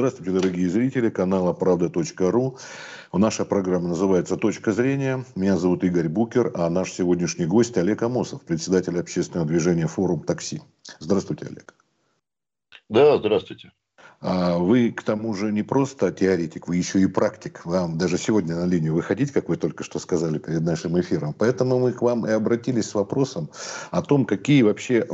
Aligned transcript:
Здравствуйте, 0.00 0.32
дорогие 0.32 0.66
зрители 0.70 1.10
канала 1.10 1.52
Правда.ру. 1.52 2.56
Наша 3.12 3.44
программа 3.44 3.88
называется 3.88 4.38
«Точка 4.38 4.72
зрения». 4.72 5.26
Меня 5.36 5.58
зовут 5.58 5.84
Игорь 5.84 6.08
Букер, 6.08 6.52
а 6.54 6.70
наш 6.70 6.92
сегодняшний 6.92 7.44
гость 7.44 7.76
Олег 7.76 8.02
Амосов, 8.02 8.40
председатель 8.40 8.98
общественного 8.98 9.46
движения 9.46 9.86
«Форум 9.86 10.22
такси». 10.22 10.62
Здравствуйте, 11.00 11.44
Олег. 11.44 11.74
Да, 12.88 13.18
здравствуйте. 13.18 13.72
А 14.22 14.58
вы, 14.58 14.92
к 14.92 15.02
тому 15.02 15.32
же, 15.32 15.50
не 15.50 15.62
просто 15.62 16.12
теоретик, 16.12 16.68
вы 16.68 16.76
еще 16.76 17.00
и 17.00 17.06
практик. 17.06 17.64
Вам 17.64 17.96
даже 17.96 18.18
сегодня 18.18 18.54
на 18.54 18.66
линию 18.66 18.94
выходить, 18.94 19.32
как 19.32 19.48
вы 19.48 19.56
только 19.56 19.82
что 19.82 19.98
сказали 19.98 20.38
перед 20.38 20.60
нашим 20.60 21.00
эфиром. 21.00 21.32
Поэтому 21.32 21.78
мы 21.78 21.92
к 21.92 22.02
вам 22.02 22.26
и 22.26 22.30
обратились 22.30 22.90
с 22.90 22.94
вопросом 22.94 23.48
о 23.90 24.02
том, 24.02 24.26
какие 24.26 24.60
вообще 24.60 25.06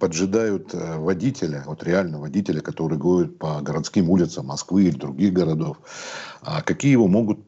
поджидают 0.00 0.74
э, 0.74 0.98
водителя, 0.98 1.62
вот 1.66 1.84
реально 1.84 2.18
водителя, 2.18 2.60
который 2.60 2.98
гуляет 2.98 3.38
по 3.38 3.60
городским 3.60 4.10
улицам 4.10 4.46
Москвы 4.46 4.84
или 4.84 4.96
других 4.96 5.32
городов, 5.32 5.76
а 6.42 6.62
какие 6.62 6.90
его 6.90 7.06
могут 7.06 7.46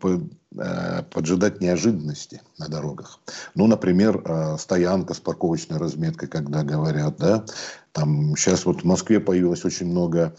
Э, 0.58 1.02
поджидать 1.02 1.60
неожиданности 1.60 2.40
на 2.58 2.68
дорогах. 2.68 3.20
Ну, 3.54 3.66
например, 3.66 4.22
э, 4.24 4.56
стоянка 4.58 5.12
с 5.12 5.20
парковочной 5.20 5.76
разметкой, 5.76 6.28
когда 6.28 6.62
говорят, 6.62 7.18
да, 7.18 7.44
там 7.92 8.34
сейчас 8.36 8.64
вот 8.64 8.80
в 8.80 8.84
Москве 8.84 9.20
появилось 9.20 9.66
очень 9.66 9.86
много 9.86 10.34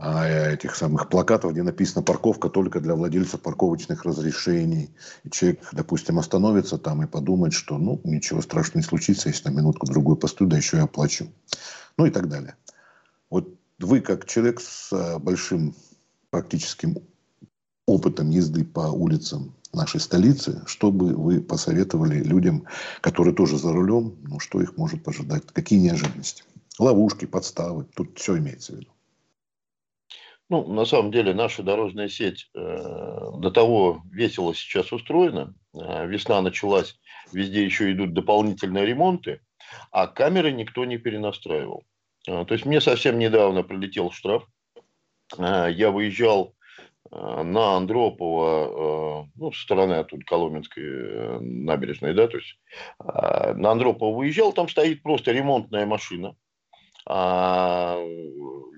этих 0.00 0.76
самых 0.76 1.08
плакатов, 1.08 1.52
где 1.52 1.62
написано 1.62 2.02
парковка 2.02 2.48
только 2.48 2.80
для 2.80 2.94
владельцев 2.94 3.40
парковочных 3.40 4.04
разрешений. 4.04 4.90
И 5.24 5.30
человек, 5.30 5.68
допустим, 5.72 6.18
остановится 6.18 6.78
там 6.78 7.02
и 7.02 7.06
подумает, 7.06 7.52
что 7.52 7.76
ну 7.76 8.00
ничего 8.04 8.40
страшного 8.40 8.78
не 8.78 8.88
случится, 8.88 9.28
если 9.28 9.48
на 9.48 9.52
минутку 9.52 9.86
другую 9.86 10.16
постою, 10.16 10.48
да 10.48 10.56
еще 10.56 10.78
и 10.78 10.80
оплачу. 10.80 11.28
Ну 11.98 12.06
и 12.06 12.10
так 12.10 12.28
далее. 12.28 12.56
Вот 13.28 13.54
вы 13.78 14.00
как 14.00 14.26
человек 14.26 14.60
с 14.60 14.92
э, 14.92 15.18
большим 15.18 15.74
практическим 16.30 16.96
опытом 17.86 18.30
езды 18.30 18.64
по 18.64 18.90
улицам 18.90 19.54
нашей 19.72 20.00
столицы, 20.00 20.62
что 20.66 20.90
бы 20.90 21.14
вы 21.14 21.40
посоветовали 21.40 22.22
людям, 22.22 22.64
которые 23.00 23.34
тоже 23.34 23.58
за 23.58 23.72
рулем, 23.72 24.16
ну, 24.22 24.40
что 24.40 24.60
их 24.60 24.76
может 24.76 25.06
ожидать, 25.06 25.44
какие 25.52 25.78
неожиданности? 25.78 26.44
Ловушки, 26.78 27.26
подставы, 27.26 27.84
тут 27.94 28.18
все 28.18 28.38
имеется 28.38 28.72
в 28.72 28.76
виду. 28.76 28.90
Ну, 30.50 30.66
на 30.66 30.84
самом 30.84 31.10
деле, 31.10 31.32
наша 31.32 31.62
дорожная 31.62 32.08
сеть 32.08 32.50
э, 32.54 32.58
до 33.38 33.50
того 33.50 34.02
весело 34.12 34.54
сейчас 34.54 34.92
устроена. 34.92 35.54
Э, 35.74 36.06
весна 36.06 36.42
началась, 36.42 36.98
везде 37.32 37.64
еще 37.64 37.90
идут 37.92 38.12
дополнительные 38.12 38.84
ремонты, 38.84 39.40
а 39.90 40.06
камеры 40.06 40.52
никто 40.52 40.84
не 40.84 40.98
перенастраивал. 40.98 41.84
Э, 42.28 42.44
то 42.44 42.52
есть, 42.52 42.66
мне 42.66 42.80
совсем 42.80 43.18
недавно 43.18 43.62
прилетел 43.62 44.10
штраф. 44.10 44.46
Э, 45.38 45.68
я 45.70 45.90
выезжал 45.90 46.54
Э, 47.12 47.42
на 47.42 47.76
Андропова, 47.76 49.24
э, 49.24 49.30
ну, 49.36 49.52
со 49.52 49.62
стороны 49.62 49.94
оттуда 49.94 50.24
Коломенской 50.24 50.84
э, 50.84 51.38
набережной, 51.40 52.14
да, 52.14 52.28
то 52.28 52.36
есть 52.36 52.58
на 52.98 53.72
Андропова 53.72 54.16
выезжал, 54.16 54.52
там 54.52 54.68
стоит 54.68 55.02
просто 55.02 55.32
ремонтная 55.32 55.86
машина, 55.86 56.36
а, 57.06 57.98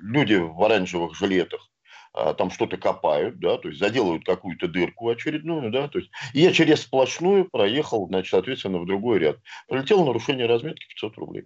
люди 0.03 0.35
в 0.35 0.63
оранжевых 0.63 1.15
жилетах, 1.15 1.69
там 2.13 2.51
что-то 2.51 2.77
копают, 2.77 3.39
да, 3.39 3.57
то 3.57 3.69
есть 3.69 3.81
заделывают 3.81 4.27
какую-то 4.27 4.69
дырку 4.69 5.09
очередную, 5.09 5.71
да, 5.71 5.89
то 5.89 5.99
есть 5.99 6.11
и 6.35 6.41
я 6.41 6.53
через 6.53 6.83
сплошную 6.83 7.49
проехал, 7.51 8.07
значит, 8.07 8.31
соответственно, 8.31 8.81
в 8.81 8.87
другой 8.87 9.19
ряд. 9.19 9.39
Пролетело 9.67 10.05
нарушение 10.05 10.47
разметки 10.47 10.87
500 10.89 11.17
рублей 11.17 11.45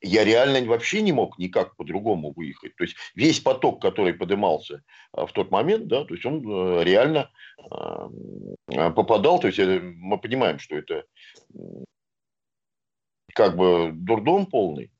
я 0.00 0.24
реально 0.24 0.66
вообще 0.68 1.02
не 1.02 1.12
мог 1.12 1.38
никак 1.38 1.76
по-другому 1.76 2.32
выехать. 2.32 2.76
То 2.76 2.84
есть 2.84 2.96
весь 3.14 3.40
поток, 3.40 3.80
который 3.80 4.14
поднимался 4.14 4.82
а, 5.12 5.26
в 5.26 5.32
тот 5.32 5.50
момент, 5.50 5.88
да, 5.88 6.04
то 6.04 6.14
есть 6.14 6.24
он 6.24 6.42
э, 6.46 6.84
реально 6.84 7.30
а, 7.70 8.08
попадал, 8.90 9.40
то 9.40 9.48
есть 9.48 9.58
мы 9.58 10.18
понимаем, 10.18 10.58
что 10.58 10.76
это 10.76 11.04
как 13.34 13.56
бы 13.56 13.90
дурдом 13.92 14.46
полный. 14.46 14.90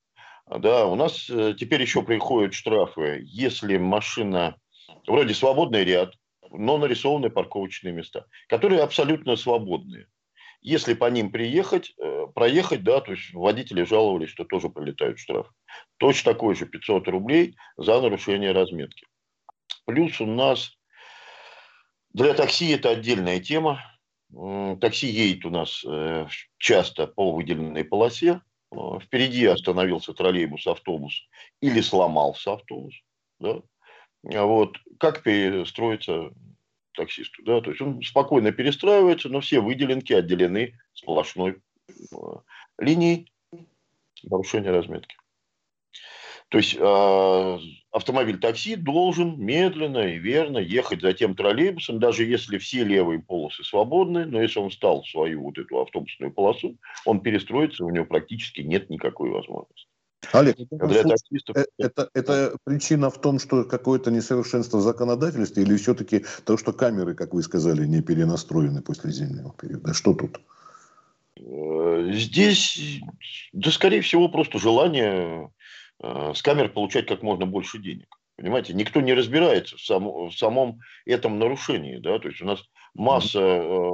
Да, 0.47 0.87
у 0.87 0.95
нас 0.95 1.31
э, 1.31 1.55
теперь 1.59 1.83
еще 1.83 2.03
приходят 2.03 2.55
штрафы, 2.55 3.23
если 3.25 3.77
машина 3.77 4.57
вроде 5.07 5.35
свободный 5.35 5.85
ряд, 5.85 6.15
но 6.51 6.79
нарисованы 6.79 7.31
парковочные 7.31 7.93
места, 7.93 8.27
которые 8.49 8.83
абсолютно 8.83 9.37
свободные. 9.37 10.09
Если 10.61 10.95
по 10.95 11.11
ним 11.11 11.33
приехать, 11.33 11.93
э, 11.99 12.27
проехать, 12.35 12.85
да, 12.85 13.01
то 13.01 13.13
есть 13.13 13.33
водители 13.33 13.85
жаловались, 13.85 14.31
что 14.31 14.45
тоже 14.45 14.69
прилетают 14.69 15.19
штраф. 15.19 15.51
Точно 15.97 16.33
такой 16.33 16.55
же 16.55 16.67
500 16.67 17.09
рублей 17.09 17.57
за 17.77 18.01
нарушение 18.01 18.53
разметки. 18.53 19.07
Плюс 19.87 20.21
у 20.21 20.27
нас 20.27 20.77
для 22.13 22.35
такси 22.35 22.71
это 22.71 22.91
отдельная 22.91 23.41
тема. 23.41 23.81
Такси 24.81 25.09
едет 25.09 25.45
у 25.47 25.51
нас 25.51 25.85
э, 25.85 26.27
часто 26.59 27.07
по 27.07 27.33
выделенной 27.33 27.85
полосе. 27.85 28.41
Э, 28.73 28.99
впереди 29.01 29.47
остановился 29.47 30.15
троллейбус, 30.15 30.67
автобус 30.67 31.29
или 31.61 31.81
сломался 31.81 32.55
автобус. 32.55 32.95
Да? 33.39 33.63
Вот. 34.23 34.79
Как 34.99 35.23
перестроиться 35.23 36.33
таксисту. 36.95 37.43
Да? 37.45 37.61
То 37.61 37.71
есть 37.71 37.83
он 37.83 38.03
спокойно 38.03 38.53
перестраивается, 38.53 39.29
но 39.29 39.41
все 39.41 39.61
выделенки 39.61 40.13
отделены 40.13 40.79
сплошной 40.95 41.59
э, 41.89 41.93
линией 42.79 43.31
нарушения 44.23 44.71
разметки. 44.71 45.17
То 46.53 46.59
есть 46.59 46.77
э, 46.79 47.59
автомобиль 47.93 48.39
такси 48.39 48.77
должен 48.77 49.43
медленно 49.43 50.01
и 50.01 50.19
верно 50.19 50.59
ехать 50.59 51.01
за 51.01 51.15
тем 51.15 51.35
троллейбусом, 51.35 51.99
даже 51.99 52.27
если 52.27 52.59
все 52.59 52.85
левые 52.85 53.21
полосы 53.21 53.65
свободны, 53.65 54.27
но 54.27 54.43
если 54.43 54.59
он 54.59 54.71
стал 54.71 55.01
в 55.01 55.09
свою 55.09 55.45
вот 55.45 55.57
эту 55.57 55.81
автобусную 55.81 56.31
полосу, 56.31 56.77
он 57.07 57.21
перестроится, 57.21 57.87
у 57.87 57.89
него 57.89 58.05
практически 58.05 58.61
нет 58.61 58.91
никакой 58.91 59.31
возможности. 59.31 59.89
Олег, 60.33 60.57
для 60.71 61.03
таксистов... 61.05 61.57
Э, 61.57 61.65
это, 61.79 62.11
это 62.13 62.59
причина 62.65 63.09
в 63.09 63.19
том, 63.19 63.39
что 63.39 63.65
какое-то 63.65 64.11
несовершенство 64.11 64.77
в 64.77 64.83
законодательстве 64.83 65.63
или 65.63 65.79
все-таки 65.79 66.27
то, 66.45 66.59
что 66.59 66.75
камеры, 66.75 67.15
как 67.15 67.33
вы 67.33 67.43
сказали, 67.43 67.87
не 67.87 68.03
перенастроены 68.03 68.83
после 68.83 69.11
зимнего 69.11 69.55
периода? 69.59 69.95
Что 69.95 70.13
тут? 70.13 70.39
Э, 71.41 72.11
здесь, 72.13 73.01
да, 73.55 73.71
скорее 73.71 74.03
всего, 74.03 74.29
просто 74.29 74.59
желание 74.59 75.51
с 76.03 76.43
камер 76.43 76.71
получать 76.71 77.07
как 77.07 77.23
можно 77.23 77.47
больше 77.47 77.79
денег. 77.79 78.09
Понимаете, 78.37 78.75
никто 78.75 79.01
не 79.01 79.15
разбирается 79.15 79.77
в, 79.77 79.81
сам, 79.81 80.29
в 80.29 80.33
самом 80.33 80.81
этом 81.07 81.39
нарушении. 81.39 81.99
Да? 81.99 82.19
То 82.19 82.29
есть 82.29 82.41
у 82.41 82.45
нас 82.45 82.63
масса 82.95 83.93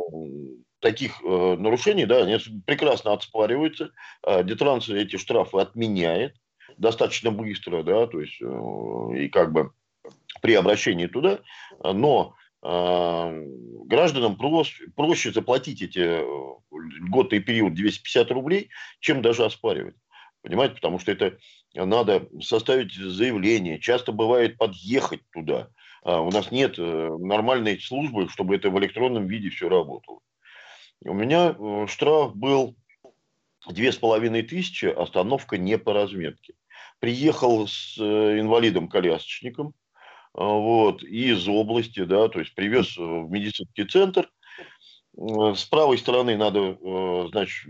таких 0.80 1.22
э, 1.24 1.56
нарушений, 1.58 2.06
да, 2.06 2.22
они 2.22 2.38
прекрасно 2.66 3.12
отспариваются. 3.12 3.90
Э, 4.24 4.44
Детранс 4.44 4.88
эти 4.88 5.16
штрафы 5.16 5.58
отменяет 5.58 6.34
достаточно 6.76 7.30
быстро, 7.30 7.82
да, 7.82 8.06
то 8.06 8.20
есть 8.20 8.40
э, 8.40 9.24
и 9.24 9.28
как 9.28 9.52
бы 9.52 9.72
при 10.40 10.54
обращении 10.54 11.06
туда, 11.06 11.40
но 11.82 12.34
э, 12.62 13.42
гражданам 13.86 14.36
проще, 14.36 14.84
проще 14.94 15.32
заплатить 15.32 15.82
эти 15.82 15.98
э, 15.98 16.24
льготный 16.70 17.40
период 17.40 17.74
250 17.74 18.30
рублей, 18.30 18.70
чем 19.00 19.22
даже 19.22 19.44
оспаривать. 19.44 19.96
Понимаете, 20.42 20.76
потому 20.76 21.00
что 21.00 21.10
это 21.10 21.36
надо 21.74 22.28
составить 22.40 22.94
заявление, 22.94 23.78
часто 23.78 24.12
бывает 24.12 24.58
подъехать 24.58 25.22
туда. 25.32 25.68
А 26.02 26.20
у 26.20 26.30
нас 26.30 26.50
нет 26.50 26.78
э, 26.78 27.16
нормальной 27.18 27.80
службы, 27.80 28.28
чтобы 28.28 28.56
это 28.56 28.70
в 28.70 28.78
электронном 28.78 29.26
виде 29.26 29.50
все 29.50 29.68
работало. 29.68 30.20
У 31.04 31.12
меня 31.12 31.54
э, 31.58 31.86
штраф 31.88 32.34
был 32.34 32.76
две 33.68 33.92
с 33.92 33.96
половиной 33.96 34.42
тысячи, 34.42 34.86
остановка 34.86 35.58
не 35.58 35.78
по 35.78 35.92
разметке. 35.92 36.54
Приехал 37.00 37.66
с 37.66 37.96
э, 37.98 38.40
инвалидом-колясочником 38.40 39.74
а, 40.34 40.44
вот, 40.44 41.02
из 41.02 41.46
области, 41.48 42.04
да, 42.04 42.28
то 42.28 42.40
есть 42.40 42.54
привез 42.54 42.96
в 42.96 43.28
медицинский 43.30 43.84
центр. 43.84 44.30
С 45.20 45.64
правой 45.64 45.98
стороны 45.98 46.36
надо, 46.36 46.78
э, 46.80 47.28
значит, 47.32 47.66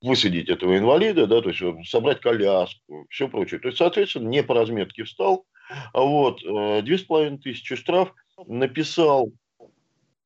высадить 0.00 0.48
этого 0.48 0.78
инвалида, 0.78 1.26
да, 1.26 1.42
то 1.42 1.50
есть 1.50 1.90
собрать 1.90 2.20
коляску, 2.20 3.06
все 3.10 3.28
прочее. 3.28 3.60
То 3.60 3.68
есть, 3.68 3.76
соответственно, 3.76 4.28
не 4.28 4.42
по 4.42 4.54
разметке 4.54 5.04
встал. 5.04 5.44
А 5.92 6.00
вот, 6.00 6.40
две 6.40 6.98
с 6.98 7.02
половиной 7.02 7.38
тысячи 7.38 7.76
штраф, 7.76 8.14
написал 8.46 9.32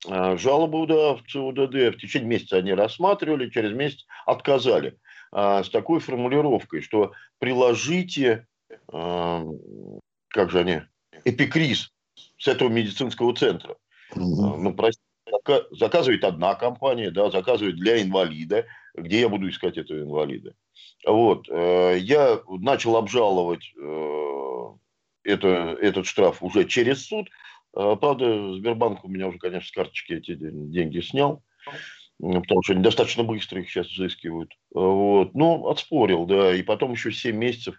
жалобу 0.04 0.86
да, 0.86 1.14
в 1.14 1.22
ЦУДД. 1.28 1.94
В 1.94 1.98
течение 1.98 2.28
месяца 2.28 2.56
они 2.58 2.72
рассматривали, 2.72 3.50
через 3.50 3.72
месяц 3.72 4.06
отказали 4.26 4.96
с 5.32 5.68
такой 5.70 6.00
формулировкой, 6.00 6.82
что 6.82 7.12
приложите, 7.38 8.46
как 8.88 10.50
же 10.50 10.58
они, 10.58 10.82
эпикриз 11.24 11.92
с 12.36 12.48
этого 12.48 12.68
медицинского 12.68 13.34
центра. 13.34 13.76
Ну, 14.14 14.72
простите, 14.74 15.07
заказывает 15.70 16.24
одна 16.24 16.54
компания, 16.54 17.10
да, 17.10 17.30
заказывает 17.30 17.76
для 17.76 18.02
инвалида, 18.02 18.66
где 18.94 19.20
я 19.20 19.28
буду 19.28 19.48
искать 19.48 19.78
этого 19.78 20.00
инвалида. 20.00 20.54
Вот. 21.06 21.48
Э, 21.48 21.96
я 21.98 22.40
начал 22.48 22.96
обжаловать 22.96 23.72
э, 23.76 24.28
это, 25.24 25.76
этот 25.80 26.06
штраф 26.06 26.42
уже 26.42 26.64
через 26.64 27.06
суд. 27.06 27.28
А, 27.74 27.96
правда, 27.96 28.54
Сбербанк 28.54 29.04
у 29.04 29.08
меня 29.08 29.28
уже, 29.28 29.38
конечно, 29.38 29.68
с 29.68 29.72
карточки 29.72 30.14
эти 30.14 30.34
деньги 30.34 31.00
снял, 31.00 31.42
потому 32.18 32.62
что 32.62 32.72
они 32.72 32.82
достаточно 32.82 33.22
быстро 33.22 33.60
их 33.60 33.70
сейчас 33.70 33.88
взыскивают. 33.88 34.52
Вот. 34.72 35.34
Ну, 35.34 35.68
отспорил, 35.68 36.26
да, 36.26 36.54
и 36.54 36.62
потом 36.62 36.92
еще 36.92 37.12
7 37.12 37.36
месяцев 37.36 37.74
э, 37.74 37.78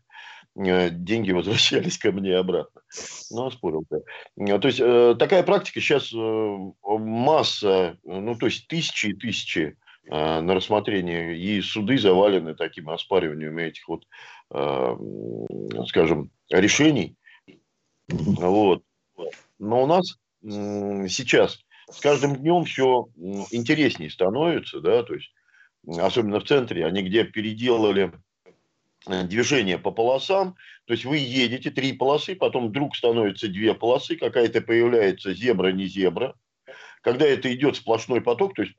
деньги 0.56 1.31
возвращались 1.34 1.98
ко 1.98 2.12
мне 2.12 2.36
обратно. 2.36 2.81
Ну, 3.31 3.46
оспорил, 3.46 3.86
да. 3.90 4.60
То 4.60 4.68
есть, 4.68 4.80
э, 4.80 5.16
такая 5.18 5.44
практика 5.44 5.80
сейчас 5.80 6.12
масса, 6.13 7.98
ну, 8.04 8.36
то 8.36 8.48
есть, 8.48 8.68
тысячи 8.68 9.07
и 9.07 9.13
тысячи 9.13 9.78
на 10.12 10.56
рассмотрение, 10.56 11.38
и 11.38 11.62
суды 11.62 12.00
завалены 12.00 12.56
таким 12.56 12.90
оспариванием 12.90 13.60
этих 13.60 13.88
вот, 13.88 14.07
скажем, 15.88 16.31
решений. 16.50 17.16
Вот. 18.07 18.81
Но 19.60 19.84
у 19.84 19.86
нас 19.86 20.18
сейчас 20.42 21.60
с 21.92 22.00
каждым 22.00 22.38
днем 22.38 22.63
все 22.66 23.07
интереснее 23.51 24.10
становится, 24.10 24.80
да, 24.80 25.04
то 25.04 25.13
есть 25.13 25.31
особенно 25.88 26.40
в 26.40 26.46
центре, 26.46 26.86
они 26.86 27.01
где 27.01 27.24
переделали 27.24 28.12
э, 28.12 28.12
движение 29.27 29.77
по 29.77 29.91
полосам, 29.91 30.56
то 30.85 30.94
есть 30.94 31.06
вы 31.06 31.17
едете 31.17 31.71
три 31.71 31.94
полосы, 31.94 32.35
потом 32.35 32.69
вдруг 32.69 32.95
становится 32.95 33.47
две 33.47 33.73
полосы, 33.73 34.15
какая-то 34.15 34.61
появляется 34.61 35.33
зебра, 35.33 35.71
не 35.71 35.85
зебра. 35.85 36.35
Когда 37.01 37.25
это 37.25 37.53
идет 37.53 37.75
сплошной 37.75 38.21
поток, 38.21 38.56
то 38.56 38.63
есть 38.63 38.75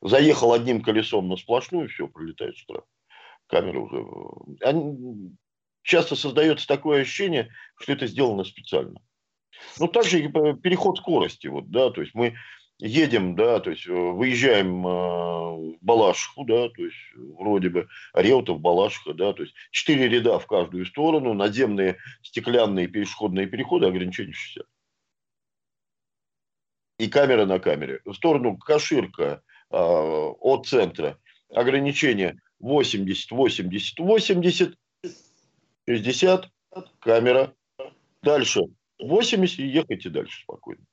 заехал 0.00 0.52
одним 0.52 0.82
колесом 0.82 1.28
на 1.28 1.36
сплошную, 1.36 1.88
все, 1.88 2.08
пролетает 2.08 2.56
штраф. 2.56 2.84
Камера 3.46 3.80
уже... 3.80 3.96
Э, 3.96 4.68
они, 4.68 5.36
часто 5.82 6.16
создается 6.16 6.66
такое 6.66 7.02
ощущение, 7.02 7.50
что 7.78 7.92
это 7.92 8.06
сделано 8.06 8.44
специально. 8.44 9.00
Ну, 9.78 9.88
также 9.88 10.20
и 10.20 10.28
переход 10.28 10.98
скорости, 10.98 11.48
вот, 11.48 11.70
да, 11.70 11.90
то 11.90 12.00
есть 12.00 12.14
мы 12.14 12.36
едем, 12.80 13.36
да, 13.36 13.60
то 13.60 13.70
есть 13.70 13.86
э, 13.86 13.92
выезжаем 13.92 14.86
э, 14.86 14.90
в 14.90 15.78
Балашиху, 15.80 16.44
да, 16.44 16.68
то 16.68 16.82
есть 16.82 16.96
вроде 17.14 17.68
бы 17.68 17.88
Реутов, 18.14 18.60
Балашиха, 18.60 19.14
да, 19.14 19.32
то 19.32 19.42
есть 19.42 19.54
четыре 19.70 20.08
ряда 20.08 20.38
в 20.38 20.46
каждую 20.46 20.86
сторону, 20.86 21.34
надземные 21.34 21.98
стеклянные 22.22 22.88
пешеходные 22.88 23.46
переходы, 23.46 23.86
ограничение 23.86 24.32
60. 24.32 24.66
И 26.98 27.08
камера 27.08 27.46
на 27.46 27.58
камере. 27.58 28.00
В 28.04 28.14
сторону 28.14 28.56
Каширка 28.58 29.42
э, 29.70 29.76
от 29.76 30.66
центра 30.66 31.18
ограничение 31.54 32.40
80, 32.58 33.30
80, 33.30 33.98
80, 33.98 34.78
60, 35.88 36.50
камера. 37.00 37.54
Дальше 38.22 38.60
80 38.98 39.58
и 39.60 39.66
ехайте 39.66 40.10
дальше 40.10 40.42
спокойно. 40.42 40.84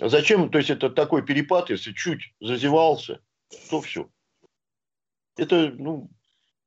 Зачем? 0.00 0.50
То 0.50 0.58
есть 0.58 0.70
это 0.70 0.90
такой 0.90 1.24
перепад, 1.24 1.70
если 1.70 1.92
чуть 1.92 2.34
зазевался, 2.40 3.20
то 3.70 3.80
все. 3.80 4.08
Это, 5.36 5.72
ну, 5.76 6.10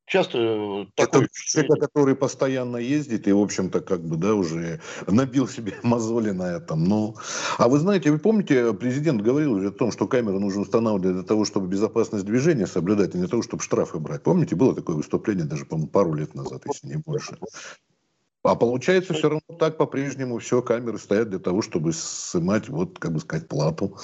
часто 0.05 0.87
такой... 0.95 1.25
Это 1.25 1.33
человек, 1.33 1.79
который 1.79 2.15
постоянно 2.15 2.77
ездит 2.77 3.27
и, 3.27 3.31
в 3.31 3.39
общем-то, 3.39 3.81
как 3.81 4.01
бы, 4.03 4.15
да, 4.15 4.33
уже 4.33 4.79
набил 5.07 5.47
себе 5.47 5.75
мозоли 5.83 6.31
на 6.31 6.55
этом. 6.55 6.85
Ну, 6.85 7.15
а 7.57 7.67
вы 7.67 7.79
знаете, 7.79 8.11
вы 8.11 8.19
помните, 8.19 8.73
президент 8.73 9.21
говорил 9.21 9.53
уже 9.53 9.69
о 9.69 9.71
том, 9.71 9.91
что 9.91 10.07
камеры 10.07 10.39
нужно 10.39 10.61
устанавливать 10.61 11.17
для 11.17 11.23
того, 11.25 11.45
чтобы 11.45 11.67
безопасность 11.67 12.25
движения 12.25 12.67
соблюдать, 12.67 13.13
а 13.13 13.17
не 13.17 13.23
для 13.23 13.29
того, 13.29 13.43
чтобы 13.43 13.61
штрафы 13.61 13.99
брать. 13.99 14.23
Помните, 14.23 14.55
было 14.55 14.73
такое 14.73 14.95
выступление 14.95 15.45
даже, 15.45 15.65
по-моему, 15.65 15.89
пару 15.89 16.13
лет 16.13 16.33
назад, 16.33 16.63
если 16.65 16.87
не 16.87 16.97
больше. 16.97 17.37
А 18.47 18.55
получается 18.55 19.13
все 19.13 19.27
равно 19.27 19.57
так 19.59 19.75
по-прежнему 19.75 20.39
все 20.39 20.61
камеры 20.61 20.97
стоят 20.97 21.29
для 21.29 21.39
того, 21.39 21.61
чтобы 21.61 21.91
снимать, 21.91 22.69
вот, 22.69 22.97
как 22.97 23.11
бы 23.11 23.19
сказать, 23.19 23.49
плату. 23.49 23.97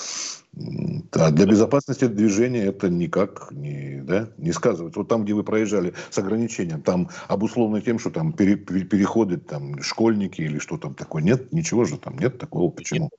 А 1.14 1.32
для 1.32 1.46
безопасности 1.46 2.06
движения 2.08 2.66
это 2.66 2.90
никак 2.90 3.52
не, 3.52 4.02
да, 4.04 4.30
не 4.38 4.52
сказывается. 4.52 5.00
Вот 5.00 5.08
там, 5.08 5.24
где 5.24 5.34
вы 5.34 5.44
проезжали 5.44 5.94
с 6.10 6.18
ограничением, 6.18 6.82
там 6.82 7.10
обусловлено 7.30 7.80
тем, 7.80 8.00
что 8.00 8.10
там 8.10 8.34
пере, 8.34 8.58
переходят 8.58 9.48
там 9.48 9.82
школьники 9.82 10.42
или 10.42 10.60
что 10.60 10.78
там 10.78 10.94
такое. 10.94 11.24
Нет, 11.24 11.54
ничего 11.54 11.86
же 11.86 11.98
там 11.98 12.18
нет 12.18 12.38
такого. 12.38 12.70
Почему? 12.70 13.10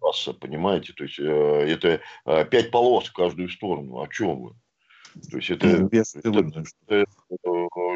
Трасса, 0.00 0.32
понимаете, 0.32 0.92
то 0.94 1.04
есть 1.04 1.20
э, 1.20 1.22
это 1.22 2.00
э, 2.24 2.44
пять 2.46 2.70
полос 2.70 3.06
в 3.06 3.12
каждую 3.12 3.48
сторону. 3.50 4.00
О 4.00 4.08
чем 4.08 4.40
вы? 4.40 4.54
То 5.30 5.36
есть 5.36 5.50
это, 5.50 5.66
это, 5.68 6.64
это, 6.86 7.04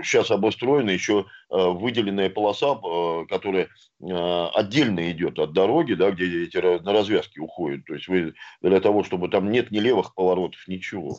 сейчас 0.03 0.31
обустроена 0.31 0.91
еще 0.91 1.26
выделенная 1.52 2.31
полоса, 2.31 2.75
э, 2.75 3.26
которая 3.28 3.69
э, 4.00 4.46
отдельно 4.54 5.10
идет 5.10 5.38
от 5.38 5.52
дороги, 5.52 5.94
да, 5.94 6.10
где 6.10 6.44
эти 6.44 6.56
на 6.56 6.93
развязки 6.93 7.38
уходят. 7.38 7.84
То 7.84 7.94
есть 7.94 8.08
вы 8.08 8.34
для 8.62 8.81
того, 8.81 9.04
чтобы 9.04 9.28
там 9.28 9.50
нет 9.50 9.70
ни 9.70 9.78
левых 9.78 10.14
поворотов, 10.14 10.60
ничего. 10.66 11.19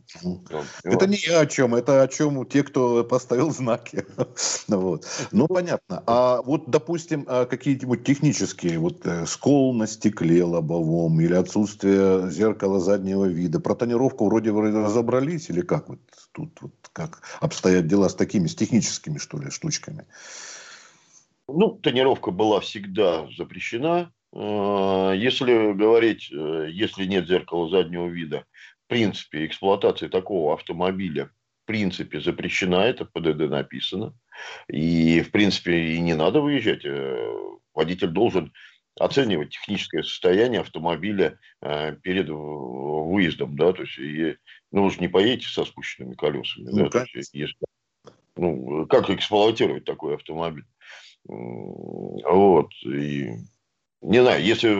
Это 0.84 1.08
не 1.08 1.18
я 1.18 1.42
о 1.42 1.46
чем, 1.46 1.76
это 1.76 2.02
о 2.02 2.08
чем 2.08 2.46
те, 2.48 2.64
кто 2.64 3.04
поставил 3.04 3.52
знаки. 3.52 4.06
вот. 4.68 5.06
Ну, 5.32 5.48
понятно. 5.48 6.04
А 6.08 6.42
вот, 6.42 6.70
допустим, 6.70 7.26
а 7.28 7.46
какие-нибудь 7.46 8.04
технические, 8.04 8.80
вот 8.80 9.06
скол 9.28 9.74
на 9.74 9.86
стекле 9.88 10.44
лобовом 10.44 11.22
или 11.22 11.36
отсутствие 11.36 12.30
зеркала 12.32 12.80
заднего 12.80 13.26
вида, 13.26 13.60
про 13.60 13.76
тонировку 13.76 14.26
вроде 14.26 14.52
разобрались 14.52 15.50
или 15.50 15.62
как 15.62 15.90
вот 15.90 16.00
тут 16.34 16.62
вот 16.62 16.74
как 16.92 17.22
обстоят 17.40 17.88
дела 17.88 18.10
с 18.10 18.16
такими, 18.16 18.48
с 18.48 18.56
техническими, 18.56 19.18
что 19.18 19.40
ли, 19.40 19.50
штучками? 19.50 20.06
Ну, 21.48 21.72
тонировка 21.72 22.32
была 22.32 22.60
всегда 22.60 23.28
запрещена. 23.38 24.12
Э, 24.34 25.14
если 25.16 25.74
говорить, 25.74 26.32
э, 26.32 26.68
если 26.72 27.06
нет 27.06 27.28
зеркала 27.28 27.70
заднего 27.70 28.08
вида, 28.08 28.46
в 28.86 28.90
принципе, 28.90 29.46
эксплуатация 29.46 30.10
такого 30.10 30.54
автомобиля 30.54 31.30
в 31.64 31.66
принципе 31.66 32.20
запрещена, 32.20 32.76
это 32.76 33.06
ПДД 33.06 33.50
написано. 33.50 34.14
И, 34.68 35.22
в 35.22 35.32
принципе, 35.32 35.96
и 35.96 36.00
не 36.00 36.14
надо 36.14 36.42
выезжать. 36.42 36.86
Э, 36.86 37.34
водитель 37.74 38.10
должен 38.10 38.54
оценивать 39.00 39.50
техническое 39.50 40.04
состояние 40.04 40.62
автомобиля 40.62 41.40
перед 42.04 42.30
выездом, 42.30 43.56
да, 43.56 43.74
то 43.74 43.82
есть 43.82 43.98
и, 43.98 44.38
ну, 44.74 44.84
вы 44.84 44.92
же 44.92 45.00
не 45.00 45.08
поедете 45.08 45.48
со 45.48 45.64
спущенными 45.64 46.16
колесами, 46.16 46.70
ну, 46.70 46.90
да, 46.90 47.06
то 47.06 47.06
есть, 47.14 47.34
если 47.34 47.56
ну, 48.36 48.88
как 48.88 49.10
эксплуатировать 49.10 49.86
такой 49.86 50.16
автомобиль. 50.16 50.66
Вот. 51.26 52.72
И, 52.84 53.30
не 54.02 54.22
знаю, 54.22 54.44
если 54.44 54.74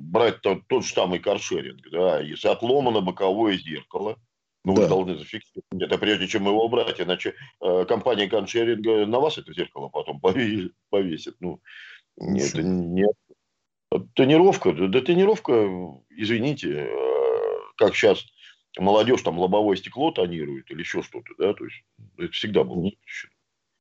брать 0.00 0.42
тот, 0.42 0.68
тот 0.68 0.84
же 0.84 0.92
самый 0.92 1.18
каршеринг, 1.18 1.80
да, 1.90 2.20
если 2.20 2.48
отломано 2.48 3.00
боковое 3.00 3.56
зеркало, 3.56 4.18
ну, 4.64 4.74
да. 4.74 4.82
вы 4.82 4.88
должны 4.88 5.16
зафиксировать 5.16 5.80
это, 5.80 5.98
прежде 5.98 6.28
чем 6.28 6.46
его 6.46 6.66
убрать, 6.66 7.00
иначе 7.00 7.34
э, 7.60 7.84
компания 7.86 8.28
каршеринга 8.28 9.06
на 9.06 9.18
вас 9.18 9.38
это 9.38 9.52
зеркало 9.54 9.88
потом 9.88 10.20
повесит. 10.90 11.36
Ну, 11.40 11.60
нет, 12.18 12.52
нет. 12.54 13.16
Тонировка, 14.14 14.72
да 14.72 15.00
тонировка, 15.00 15.98
извините, 16.10 16.88
э, 16.88 17.12
как 17.76 17.96
сейчас 17.96 18.24
молодежь 18.78 19.22
там 19.22 19.38
лобовое 19.38 19.76
стекло 19.76 20.10
тонирует 20.10 20.70
или 20.70 20.80
еще 20.80 21.02
что-то, 21.02 21.34
да, 21.38 21.54
то 21.54 21.64
есть 21.64 21.82
это 22.18 22.32
всегда 22.32 22.64
было 22.64 22.90
запрещено. 22.90 23.32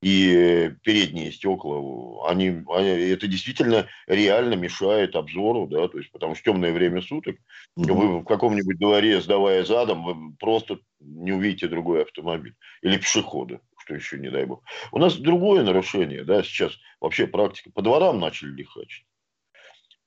И 0.01 0.71
передние 0.81 1.31
стекла, 1.31 2.27
они, 2.27 2.63
они, 2.73 2.89
это 2.89 3.27
действительно 3.27 3.87
реально 4.07 4.55
мешает 4.55 5.15
обзору, 5.15 5.67
да, 5.67 5.87
то 5.87 5.99
есть 5.99 6.11
потому 6.11 6.33
что 6.33 6.45
темное 6.45 6.73
время 6.73 7.03
суток, 7.03 7.37
угу. 7.75 7.93
вы 7.93 8.19
в 8.21 8.23
каком-нибудь 8.23 8.79
дворе, 8.79 9.21
сдавая 9.21 9.63
задом, 9.63 10.03
вы 10.03 10.35
просто 10.39 10.79
не 10.99 11.31
увидите 11.31 11.67
другой 11.67 12.01
автомобиль 12.01 12.55
или 12.81 12.97
пешехода, 12.97 13.61
что 13.77 13.93
еще 13.93 14.17
не 14.17 14.31
дай 14.31 14.45
бог. 14.45 14.63
У 14.91 14.97
нас 14.97 15.17
другое 15.17 15.63
нарушение, 15.63 16.23
да, 16.23 16.41
сейчас 16.41 16.73
вообще 16.99 17.27
практика, 17.27 17.69
по 17.71 17.83
дворам 17.83 18.19
начали 18.19 18.49
лихачить. 18.49 19.05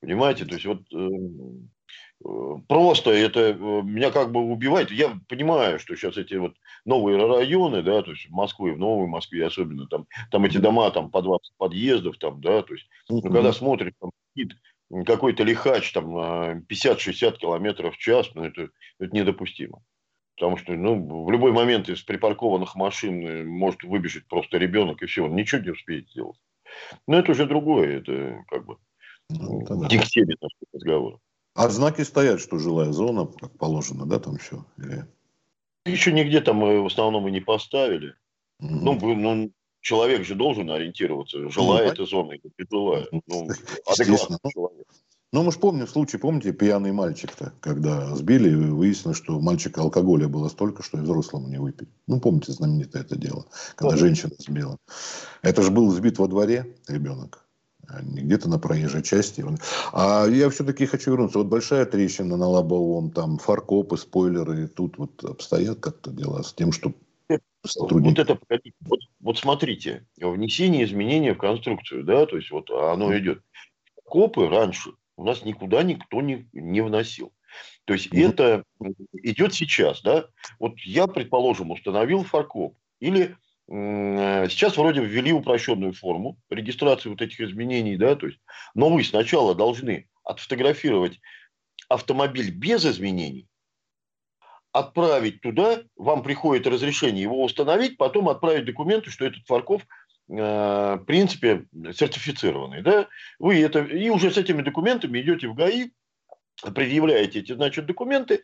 Понимаете, 0.00 0.45
то 0.45 0.55
есть 0.55 0.67
вот 0.67 0.83
эм, 0.93 1.71
просто 2.69 3.11
это 3.11 3.40
э, 3.40 3.54
меня 3.54 4.11
как 4.11 4.33
бы 4.33 4.40
убивает. 4.40 4.90
Я 4.90 5.19
понимаю, 5.28 5.78
что 5.78 5.95
сейчас 5.95 6.16
эти 6.16 6.35
вот 6.35 6.54
новые 6.85 7.19
районы, 7.19 7.83
да, 7.83 8.02
то 8.02 8.12
есть 8.12 8.28
в 8.28 8.33
Москве, 8.33 8.73
в 8.73 8.78
Новой 8.78 9.07
Москве 9.07 9.47
особенно, 9.47 9.87
там, 9.87 10.07
там 10.31 10.45
эти 10.45 10.59
дома 10.59 10.90
там 10.90 11.11
по 11.11 11.23
20 11.23 11.57
подъездов, 11.57 12.19
там, 12.19 12.40
да, 12.40 12.62
то 12.62 12.75
есть, 12.75 12.87
ну, 13.09 13.21
когда 13.21 13.52
смотришь, 13.52 13.93
там, 14.00 14.11
какой-то 15.04 15.43
лихач, 15.45 15.93
там, 15.93 16.16
50-60 16.16 17.38
километров 17.38 17.95
в 17.95 17.99
час, 17.99 18.31
ну, 18.35 18.45
это, 18.45 18.71
это 18.99 19.14
недопустимо. 19.14 19.83
Потому 20.37 20.57
что, 20.57 20.73
ну, 20.73 21.25
в 21.25 21.31
любой 21.31 21.52
момент 21.52 21.88
из 21.88 22.02
припаркованных 22.02 22.75
машин 22.75 23.26
э, 23.26 23.45
может 23.45 23.85
выбежать 23.85 24.26
просто 24.26 24.59
ребенок, 24.59 25.02
и 25.02 25.07
все, 25.07 25.25
он 25.25 25.37
ничего 25.37 25.61
не 25.61 25.71
успеет 25.71 26.09
сделать. 26.11 26.38
Но 27.07 27.19
это 27.19 27.33
уже 27.33 27.47
другое, 27.47 27.99
это 27.99 28.45
как 28.49 28.64
бы 28.66 28.78
ну, 29.31 29.62
это 29.62 29.76
да. 29.76 29.88
разговора. 30.73 31.19
А 31.54 31.68
знаки 31.68 32.02
стоят, 32.02 32.40
что 32.40 32.58
жилая 32.58 32.92
зона, 32.92 33.26
как 33.26 33.56
положено, 33.58 34.06
да, 34.06 34.18
там 34.18 34.38
все? 34.38 34.64
Или... 34.78 35.06
Еще 35.87 36.12
нигде 36.12 36.40
там 36.40 36.56
мы 36.56 36.82
в 36.82 36.87
основном 36.87 37.28
и 37.28 37.30
не 37.30 37.40
поставили. 37.40 38.14
Угу. 38.61 38.68
Ну, 38.70 39.14
ну, 39.14 39.50
человек 39.80 40.25
же 40.25 40.34
должен 40.34 40.70
ориентироваться, 40.70 41.49
желая 41.50 41.87
ну, 41.87 41.92
эта 41.92 42.04
зона 42.06 42.32
или 42.32 42.50
не 42.58 42.66
желая. 42.70 43.06
Ну, 43.11 43.49
адекватный 43.87 44.38
человек. 44.52 44.87
Ну, 45.34 45.42
мы 45.42 45.50
же 45.50 45.58
помним 45.58 45.88
случай, 45.88 46.16
помните, 46.16 46.52
пьяный 46.52 46.92
мальчик-то, 46.92 47.54
когда 47.61 48.14
сбили, 48.14 48.54
выяснилось, 48.54 49.18
что 49.18 49.37
у 49.37 49.40
мальчика 49.40 49.80
алкоголя 49.80 50.28
было 50.28 50.49
столько, 50.49 50.84
что 50.84 50.99
и 50.99 51.00
взрослому 51.00 51.49
не 51.49 51.58
выпить. 51.58 51.88
Ну, 52.06 52.20
помните 52.20 52.52
знаменитое 52.52 53.02
это 53.02 53.16
дело, 53.16 53.44
когда 53.75 53.96
женщина 53.96 54.30
сбила. 54.38 54.78
Это 55.42 55.62
же 55.62 55.73
был 55.73 55.90
сбит 55.90 56.18
во 56.18 56.28
дворе 56.28 56.76
ребенок, 56.87 57.43
а 57.88 58.03
не 58.03 58.23
где-то 58.23 58.49
на 58.49 58.59
проезжей 58.59 59.03
части. 59.03 59.45
А 59.93 60.26
я 60.26 60.50
все-таки 60.50 60.87
хочу 60.87 61.12
вернуться. 61.12 61.38
Вот 61.38 61.47
большая 61.49 61.85
трещина 61.87 62.37
на 62.37 62.49
лобовом, 62.49 63.11
там 63.11 63.38
фаркопы, 63.38 63.97
спойлеры, 63.97 64.69
тут 64.69 64.99
вот 64.99 65.25
обстоят 65.25 65.81
как-то 65.81 66.11
дела 66.11 66.43
с 66.43 66.53
тем, 66.53 66.73
что 66.73 66.93
сотрудники... 67.64 68.19
Вот 68.19 68.31
это, 68.31 68.38
вот, 68.81 69.00
вот 69.21 69.38
смотрите, 69.38 70.07
внесение 70.17 70.85
изменений 70.85 71.33
в 71.33 71.38
конструкцию, 71.38 72.05
да, 72.05 72.26
то 72.26 72.37
есть 72.37 72.50
вот 72.50 72.71
оно 72.71 73.17
идет. 73.17 73.43
Копы 74.05 74.49
раньше 74.49 74.91
у 75.17 75.25
нас 75.25 75.45
никуда 75.45 75.83
никто 75.83 76.21
не, 76.21 76.49
не 76.53 76.81
вносил. 76.81 77.33
То 77.85 77.93
есть 77.93 78.09
mm-hmm. 78.09 78.29
это 78.29 78.64
идет 79.23 79.55
сейчас, 79.55 80.03
да. 80.03 80.26
Вот 80.59 80.79
я, 80.81 81.07
предположим, 81.07 81.71
установил 81.71 82.25
фаркоп. 82.25 82.76
Или 83.00 83.37
сейчас 83.66 84.76
вроде 84.76 85.02
ввели 85.02 85.33
упрощенную 85.33 85.92
форму 85.92 86.38
регистрации 86.50 87.09
вот 87.09 87.23
этих 87.23 87.40
изменений, 87.40 87.97
да, 87.97 88.14
то 88.14 88.26
есть, 88.26 88.38
но 88.75 88.90
вы 88.90 89.02
сначала 89.04 89.54
должны 89.54 90.09
отфотографировать 90.23 91.18
автомобиль 91.88 92.50
без 92.50 92.85
изменений, 92.85 93.49
отправить 94.73 95.40
туда, 95.40 95.83
вам 95.97 96.23
приходит 96.23 96.66
разрешение 96.66 97.23
его 97.23 97.42
установить, 97.42 97.97
потом 97.97 98.28
отправить 98.28 98.66
документы, 98.66 99.11
что 99.11 99.25
этот 99.25 99.47
фаркоп 99.47 99.83
Э, 100.28 100.97
в 100.97 101.04
принципе, 101.04 101.66
сертифицированный, 101.92 102.80
да, 102.80 103.09
вы 103.38 103.61
это, 103.61 103.80
и 103.80 104.09
уже 104.09 104.30
с 104.30 104.38
этими 104.38 104.62
документами 104.62 105.21
идете 105.21 105.49
в 105.49 105.54
ГАИ, 105.54 105.90
предъявляете 106.75 107.40
эти, 107.40 107.52
значит, 107.52 107.85
документы, 107.85 108.42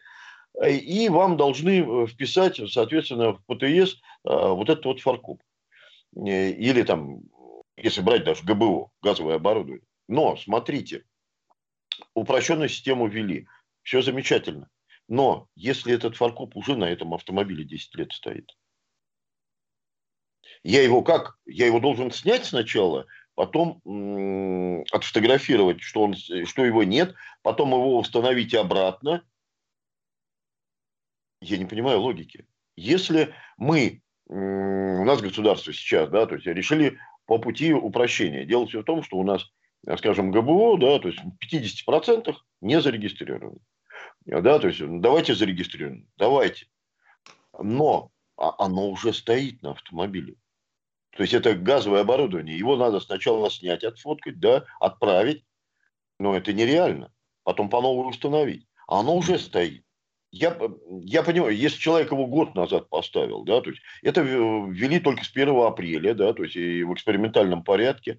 и 0.66 1.08
вам 1.08 1.36
должны 1.36 1.80
э, 1.80 2.06
вписать, 2.06 2.60
соответственно, 2.70 3.32
в 3.34 3.44
ПТС 3.46 3.96
вот 4.24 4.68
этот 4.68 4.84
вот 4.84 5.00
фаркоп. 5.00 5.42
Или 6.14 6.82
там, 6.82 7.22
если 7.76 8.02
брать 8.02 8.24
даже 8.24 8.44
ГБО, 8.44 8.90
газовое 9.02 9.36
оборудование. 9.36 9.86
Но, 10.08 10.36
смотрите, 10.36 11.04
упрощенную 12.14 12.68
систему 12.68 13.06
ввели, 13.06 13.46
все 13.82 14.02
замечательно. 14.02 14.68
Но 15.08 15.48
если 15.56 15.94
этот 15.94 16.16
фаркоп 16.16 16.56
уже 16.56 16.76
на 16.76 16.84
этом 16.84 17.14
автомобиле 17.14 17.64
10 17.64 17.94
лет 17.96 18.12
стоит, 18.12 18.52
я 20.62 20.82
его 20.82 21.02
как? 21.02 21.38
Я 21.46 21.66
его 21.66 21.80
должен 21.80 22.10
снять 22.10 22.44
сначала, 22.44 23.06
потом 23.34 23.80
отфотографировать, 24.92 25.80
что, 25.80 26.02
он, 26.02 26.14
что 26.14 26.64
его 26.64 26.84
нет, 26.84 27.14
потом 27.42 27.70
его 27.70 27.98
установить 27.98 28.54
обратно. 28.54 29.24
Я 31.40 31.56
не 31.58 31.64
понимаю 31.64 32.00
логики. 32.00 32.46
Если 32.76 33.34
мы, 33.56 34.02
у 34.26 35.04
нас 35.04 35.20
государство 35.20 35.72
сейчас, 35.72 36.08
да, 36.10 36.26
то 36.26 36.34
есть 36.34 36.46
решили 36.46 36.98
по 37.26 37.38
пути 37.38 37.72
упрощения. 37.72 38.44
Дело 38.44 38.66
все 38.66 38.82
в 38.82 38.84
том, 38.84 39.02
что 39.02 39.16
у 39.16 39.24
нас, 39.24 39.50
скажем, 39.98 40.30
ГБО, 40.30 40.78
да, 40.78 40.98
то 40.98 41.08
есть 41.08 41.20
в 41.20 41.36
50% 41.42 42.34
не 42.60 42.80
зарегистрировано. 42.80 43.58
Да, 44.26 44.58
то 44.58 44.68
есть 44.68 44.80
давайте 45.00 45.34
зарегистрируем, 45.34 46.06
давайте. 46.16 46.66
Но 47.58 48.12
а 48.36 48.54
оно 48.64 48.88
уже 48.88 49.12
стоит 49.12 49.62
на 49.62 49.72
автомобиле. 49.72 50.36
То 51.10 51.22
есть 51.22 51.34
это 51.34 51.54
газовое 51.54 52.00
оборудование. 52.00 52.56
Его 52.56 52.76
надо 52.76 53.00
сначала 53.00 53.50
снять, 53.50 53.84
отфоткать, 53.84 54.40
да, 54.40 54.64
отправить. 54.78 55.44
Но 56.18 56.34
это 56.34 56.52
нереально. 56.52 57.12
Потом 57.42 57.68
по 57.68 57.82
новой 57.82 58.08
установить. 58.08 58.66
А 58.86 59.00
оно 59.00 59.14
уже 59.14 59.38
стоит. 59.38 59.84
Я, 60.32 60.56
я 61.02 61.22
понимаю, 61.24 61.56
если 61.56 61.78
человек 61.78 62.12
его 62.12 62.26
год 62.26 62.54
назад 62.54 62.88
поставил, 62.88 63.42
да, 63.42 63.60
то 63.60 63.70
есть 63.70 63.82
это 64.02 64.20
ввели 64.20 65.00
только 65.00 65.24
с 65.24 65.30
1 65.30 65.48
апреля, 65.48 66.14
да, 66.14 66.32
то 66.32 66.44
есть 66.44 66.54
и 66.54 66.84
в 66.84 66.94
экспериментальном 66.94 67.64
порядке. 67.64 68.18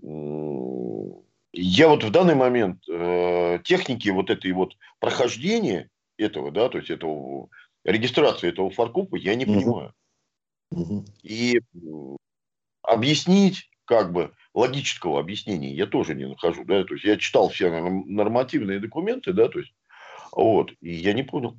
Я 0.00 1.88
вот 1.88 2.04
в 2.04 2.10
данный 2.10 2.36
момент 2.36 2.88
э, 2.88 3.58
техники 3.64 4.08
вот 4.10 4.30
этой 4.30 4.52
вот 4.52 4.76
прохождения 5.00 5.90
этого, 6.16 6.52
да, 6.52 6.68
то 6.68 6.78
есть 6.78 6.90
этого 6.90 7.48
регистрации 7.84 8.48
этого 8.48 8.70
фаркопа 8.70 9.16
я 9.16 9.34
не 9.34 9.46
понимаю. 9.46 9.92
Угу. 10.70 11.06
И 11.22 11.60
объяснить, 12.82 13.70
как 13.84 14.12
бы, 14.12 14.32
логического 14.54 15.18
объяснения 15.20 15.74
я 15.74 15.86
тоже 15.86 16.14
не 16.14 16.26
нахожу, 16.26 16.64
да, 16.64 16.84
то 16.84 16.94
есть 16.94 17.04
я 17.04 17.16
читал 17.16 17.48
все 17.48 17.70
нормативные 17.70 18.80
документы, 18.80 19.32
да, 19.32 19.48
то 19.48 19.58
есть, 19.58 19.72
вот, 20.38 20.72
и 20.80 20.94
я 20.94 21.14
не 21.14 21.24
понял. 21.24 21.58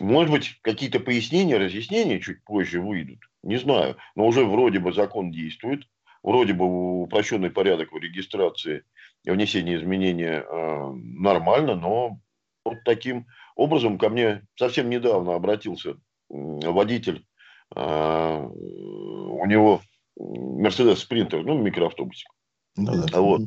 Может 0.00 0.32
быть, 0.32 0.58
какие-то 0.62 1.00
пояснения, 1.00 1.58
разъяснения 1.58 2.18
чуть 2.18 2.42
позже 2.44 2.80
выйдут, 2.80 3.18
не 3.42 3.58
знаю, 3.58 3.98
но 4.16 4.26
уже 4.26 4.44
вроде 4.44 4.78
бы 4.78 4.92
закон 4.94 5.30
действует, 5.30 5.86
вроде 6.22 6.54
бы 6.54 7.02
упрощенный 7.02 7.50
порядок 7.50 7.92
в 7.92 7.98
регистрации 7.98 8.84
и 9.24 9.30
внесении 9.30 9.76
изменения 9.76 10.40
э, 10.40 10.92
нормально, 10.94 11.74
но 11.74 12.18
вот 12.64 12.78
таким 12.86 13.26
образом 13.54 13.98
ко 13.98 14.08
мне 14.08 14.46
совсем 14.56 14.88
недавно 14.88 15.34
обратился 15.34 15.98
водитель, 16.30 17.26
э, 17.76 18.48
у 18.48 19.46
него 19.46 19.82
Мерседес 20.16 21.00
Спринтер, 21.00 21.44
ну, 21.44 21.58
микроавтобусик. 21.58 22.30
Ну, 22.76 23.06
да. 23.06 23.20
Вот. 23.20 23.42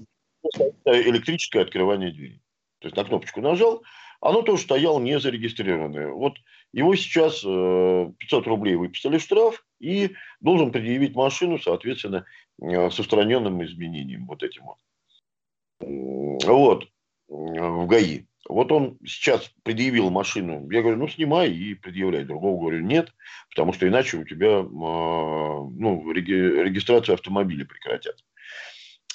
Электрическое 0.86 1.64
открывание 1.64 2.12
двери. 2.12 2.40
То 2.80 2.88
есть 2.88 2.98
на 2.98 3.04
кнопочку 3.04 3.42
нажал, 3.42 3.84
оно 4.22 4.42
тоже 4.42 4.64
стояло 4.64 5.00
не 5.00 5.20
зарегистрированное. 5.20 6.12
Вот 6.12 6.38
его 6.74 6.96
сейчас 6.96 7.42
500 7.42 7.46
э, 7.46 8.50
рублей 8.50 8.76
выписали 8.76 9.18
штраф 9.18 9.64
и 9.80 10.12
должен 10.40 10.72
предъявить 10.72 11.16
машину, 11.16 11.60
соответственно, 11.60 12.26
э, 12.62 12.90
с 12.90 13.00
устраненным 13.00 13.64
изменением 13.64 14.26
вот 14.26 14.44
этим 14.44 14.64
вот. 14.66 14.78
Вот. 16.46 16.88
В 17.28 17.88
ГАИ. 17.88 18.26
Вот 18.48 18.72
он 18.72 19.00
сейчас 19.06 19.52
предъявил 19.64 20.12
машину. 20.12 20.70
Я 20.70 20.82
говорю, 20.82 20.98
ну, 20.98 21.08
снимай 21.08 21.52
и 21.52 21.74
предъявляй. 21.74 22.24
Другого 22.24 22.60
говорю, 22.60 22.82
нет, 22.82 23.12
потому 23.50 23.74
что 23.74 23.88
иначе 23.88 24.18
у 24.18 24.24
тебя 24.24 24.62
ну, 24.62 26.12
регистрацию 26.12 27.16
автомобиля 27.16 27.66
прекратят. 27.66 28.24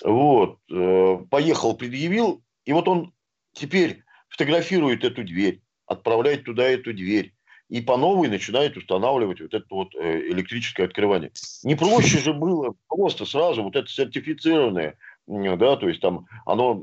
Вот. 0.03 0.59
Э, 0.73 1.19
поехал, 1.31 1.77
предъявил. 1.77 2.43
И 2.65 2.73
вот 2.73 2.89
он 2.89 3.13
теперь 3.53 4.05
фотографирует 4.29 5.05
эту 5.05 5.25
дверь, 5.25 5.61
отправляет 5.87 6.45
туда 6.45 6.65
эту 6.65 6.93
дверь. 6.93 7.35
И 7.69 7.81
по 7.81 7.97
новой 7.97 8.29
начинает 8.29 8.77
устанавливать 8.77 9.41
вот 9.41 9.55
это 9.55 9.67
вот 9.71 9.95
э, 9.95 10.29
электрическое 10.31 10.87
открывание. 10.87 11.31
Не 11.63 11.77
проще 11.77 12.19
же 12.19 12.33
было 12.33 12.75
просто 12.89 13.25
сразу 13.27 13.63
вот 13.63 13.77
это 13.77 13.89
сертифицированное 13.89 14.97
да, 15.31 15.77
то 15.77 15.89
есть 15.89 16.01
там 16.01 16.27
оно 16.45 16.75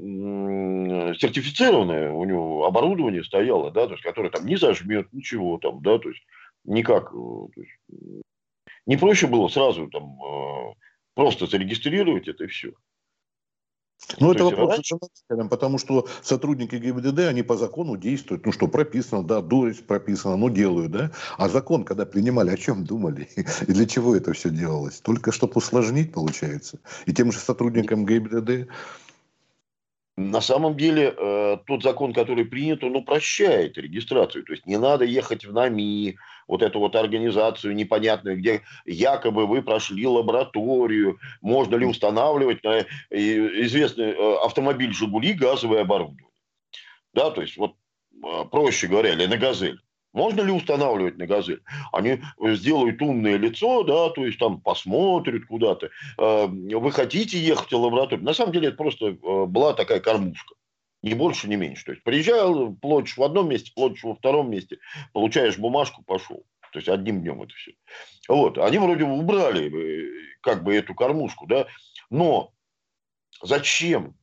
сертифицированное, 1.15 2.11
у 2.11 2.23
него 2.23 2.65
оборудование 2.65 3.23
стояло, 3.23 3.71
да, 3.71 3.87
то 3.87 3.93
есть 3.93 4.03
которое 4.03 4.29
там 4.29 4.45
не 4.45 4.55
зажмет, 4.55 5.11
ничего 5.11 5.57
там, 5.57 5.81
да, 5.81 5.99
то 5.99 6.09
есть 6.09 6.23
никак, 6.63 7.11
э, 7.13 7.47
то 7.53 7.61
есть, 7.61 8.23
не 8.85 8.95
проще 8.95 9.27
было 9.27 9.49
сразу 9.49 9.87
там 9.89 10.17
э, 10.23 10.73
просто 11.13 11.47
зарегистрировать 11.47 12.27
это 12.27 12.45
и 12.45 12.47
все. 12.47 12.71
Ну, 14.19 14.31
это 14.31 14.45
вопрос 14.45 14.69
раньше... 14.69 14.95
потому 15.49 15.77
что 15.77 16.07
сотрудники 16.21 16.75
ГИБДД, 16.75 17.19
они 17.19 17.43
по 17.43 17.57
закону 17.57 17.97
действуют. 17.97 18.45
Ну, 18.45 18.51
что 18.51 18.67
прописано, 18.67 19.23
да, 19.23 19.41
дурость 19.41 19.85
прописано, 19.85 20.37
ну, 20.37 20.49
делают, 20.49 20.91
да. 20.91 21.11
А 21.37 21.49
закон, 21.49 21.83
когда 21.83 22.05
принимали, 22.05 22.51
о 22.51 22.57
чем 22.57 22.85
думали? 22.85 23.27
И 23.67 23.71
для 23.71 23.85
чего 23.85 24.15
это 24.15 24.33
все 24.33 24.49
делалось? 24.49 24.99
Только 25.01 25.31
чтобы 25.31 25.53
усложнить, 25.55 26.13
получается. 26.13 26.79
И 27.05 27.13
тем 27.13 27.31
же 27.31 27.39
сотрудникам 27.39 28.05
ГИБДД 28.05 28.69
на 30.17 30.41
самом 30.41 30.75
деле, 30.75 31.13
э, 31.15 31.57
тот 31.67 31.83
закон, 31.83 32.11
который 32.11 32.43
принят, 32.43 32.83
он 32.83 32.95
упрощает 32.95 33.77
регистрацию. 33.77 34.43
То 34.43 34.53
есть 34.53 34.65
не 34.65 34.77
надо 34.77 35.05
ехать 35.05 35.45
в 35.45 35.53
НАМИ, 35.53 36.17
вот 36.47 36.63
эту 36.63 36.79
вот 36.79 36.95
организацию 36.95 37.75
непонятную, 37.75 38.37
где 38.37 38.63
якобы 38.85 39.45
вы 39.45 39.61
прошли 39.61 40.07
лабораторию, 40.07 41.19
можно 41.41 41.75
ли 41.75 41.85
устанавливать 41.85 42.63
на 42.63 42.79
известный 43.11 44.11
э, 44.11 44.35
автомобиль 44.43 44.91
«Жигули» 44.91 45.33
газовое 45.33 45.81
оборудование. 45.81 46.25
Да, 47.13 47.29
то 47.29 47.41
есть 47.41 47.57
вот 47.57 47.75
э, 48.23 48.45
проще 48.49 48.87
говоря, 48.87 49.13
или 49.13 49.27
на 49.27 49.37
«Газель». 49.37 49.79
Можно 50.17 50.41
ли 50.41 50.51
устанавливать 50.51 51.19
на 51.19 51.27
«Газель»? 51.27 51.61
Они 51.93 52.23
сделают 52.39 52.99
умное 53.03 53.37
лицо, 53.37 53.83
да, 53.83 54.09
то 54.09 54.25
есть 54.25 54.39
там 54.39 54.59
посмотрят 54.59 55.45
куда-то. 55.45 55.91
Э, 56.17 56.47
вы 56.47 56.91
хотите 56.91 57.37
ехать 57.37 57.71
в 57.71 57.77
лабораторию? 57.77 58.25
На 58.25 58.33
самом 58.33 58.51
деле 58.51 58.69
это 58.69 58.77
просто 58.77 59.09
э, 59.09 59.45
была 59.45 59.73
такая 59.73 59.99
кормушка. 59.99 60.55
Ни 61.03 61.13
больше, 61.13 61.47
ни 61.47 61.55
меньше. 61.55 61.85
То 61.85 61.91
есть 61.91 62.03
приезжал, 62.03 62.73
платишь 62.73 63.15
в 63.15 63.21
одном 63.21 63.49
месте, 63.49 63.71
платишь 63.75 64.03
во 64.03 64.15
втором 64.15 64.49
месте, 64.49 64.79
получаешь 65.13 65.59
бумажку, 65.59 66.03
пошел. 66.03 66.43
То 66.73 66.79
есть 66.79 66.89
одним 66.89 67.21
днем 67.21 67.43
это 67.43 67.53
все. 67.53 67.73
Вот. 68.27 68.57
Они 68.57 68.79
вроде 68.79 69.03
убрали 69.03 69.69
э, 69.69 70.33
как 70.41 70.63
бы 70.63 70.75
эту 70.75 70.95
кормушку, 70.95 71.45
да. 71.45 71.67
Но 72.09 72.53
зачем? 73.43 74.15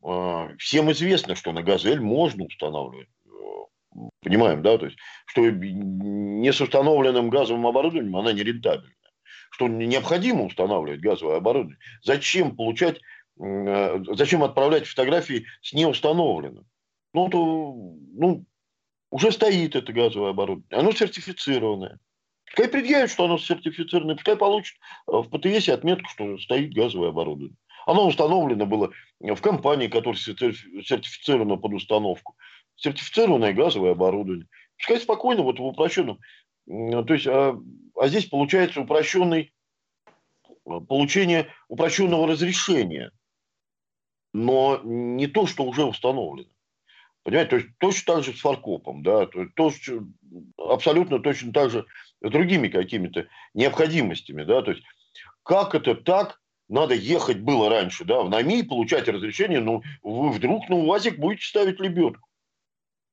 Всем 0.58 0.90
известно, 0.90 1.36
что 1.36 1.52
на 1.52 1.62
«Газель» 1.62 2.00
можно 2.00 2.46
устанавливать. 2.46 3.08
Понимаем, 4.22 4.62
да? 4.62 4.78
То 4.78 4.86
есть, 4.86 4.98
что 5.26 5.48
не 5.50 6.52
с 6.52 6.60
установленным 6.60 7.30
газовым 7.30 7.66
оборудованием 7.66 8.16
она 8.16 8.32
не 8.32 8.42
рентабельна. 8.42 8.90
Что 9.50 9.68
необходимо 9.68 10.44
устанавливать 10.44 11.00
газовое 11.00 11.36
оборудование. 11.36 11.78
Зачем 12.02 12.56
получать, 12.56 13.00
э, 13.40 14.04
зачем 14.14 14.42
отправлять 14.42 14.86
фотографии 14.86 15.46
с 15.62 15.72
неустановленным? 15.72 16.66
Ну, 17.12 17.28
то, 17.28 17.38
ну, 18.14 18.44
уже 19.10 19.30
стоит 19.30 19.76
это 19.76 19.92
газовое 19.92 20.30
оборудование. 20.30 20.80
Оно 20.80 20.90
сертифицированное. 20.90 22.00
Пускай 22.46 22.68
предъявит, 22.68 23.10
что 23.10 23.24
оно 23.24 23.38
сертифицировано, 23.38 24.16
пускай 24.16 24.36
получит 24.36 24.76
э, 25.06 25.12
в 25.12 25.28
ПТС 25.28 25.68
отметку, 25.68 26.08
что 26.08 26.36
стоит 26.38 26.74
газовое 26.74 27.10
оборудование. 27.10 27.56
Оно 27.86 28.06
установлено 28.06 28.66
было 28.66 28.90
в 29.20 29.40
компании, 29.40 29.88
которая 29.88 30.18
сертифицирована 30.18 31.56
под 31.56 31.74
установку. 31.74 32.36
Сертифицированное 32.76 33.52
газовое 33.52 33.92
оборудование. 33.92 34.48
Пускай 34.76 35.00
спокойно, 35.00 35.42
вот 35.42 35.58
в 35.58 35.64
упрощенном. 35.64 36.18
То 36.66 37.14
есть, 37.14 37.26
а, 37.26 37.58
а 37.96 38.08
здесь 38.08 38.26
получается 38.26 38.80
упрощенный, 38.80 39.52
э, 40.46 40.80
получение 40.88 41.48
упрощенного 41.68 42.26
разрешения. 42.26 43.10
Но 44.32 44.80
не 44.82 45.26
то, 45.26 45.46
что 45.46 45.64
уже 45.64 45.84
установлено. 45.84 46.48
Понимаете, 47.22 47.50
то 47.50 47.56
есть 47.56 47.68
точно 47.78 48.14
так 48.14 48.24
же 48.24 48.32
с 48.34 48.40
фаркопом, 48.40 49.02
да, 49.02 49.26
то, 49.26 49.46
то, 49.54 49.72
абсолютно 50.58 51.20
точно 51.20 51.52
так 51.52 51.70
же 51.70 51.86
с 52.22 52.30
другими 52.30 52.68
какими-то 52.68 53.26
необходимостями, 53.54 54.44
да, 54.44 54.60
то 54.60 54.72
есть 54.72 54.84
как 55.42 55.74
это 55.74 55.94
так, 55.94 56.40
надо 56.68 56.94
ехать 56.94 57.40
было 57.40 57.70
раньше, 57.70 58.04
да, 58.04 58.22
в 58.22 58.28
НАМИ, 58.28 58.64
получать 58.64 59.08
разрешение, 59.08 59.60
но 59.60 59.82
вы 60.02 60.32
вдруг 60.32 60.68
на 60.68 60.76
УАЗик 60.76 61.18
будете 61.18 61.46
ставить 61.46 61.80
лебедку. 61.80 62.28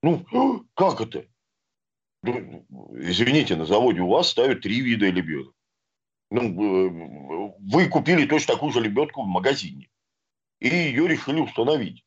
Ну, 0.02 0.26
как 0.76 1.02
это? 1.02 1.26
Ну, 2.24 2.66
извините, 2.94 3.56
на 3.56 3.66
заводе 3.66 4.02
у 4.02 4.10
вас 4.10 4.30
ставят 4.30 4.62
три 4.62 4.82
вида 4.82 5.10
лебедок. 5.10 5.54
Ну, 6.30 6.42
э, 6.44 7.54
вы 7.60 7.88
купили 7.88 8.26
точно 8.26 8.54
такую 8.54 8.72
же 8.72 8.80
лебедку 8.80 9.24
в 9.24 9.28
магазине. 9.28 9.90
И 10.60 10.68
ее 10.68 11.08
решили 11.08 11.40
установить. 11.40 12.06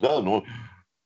Да, 0.00 0.22
но 0.22 0.44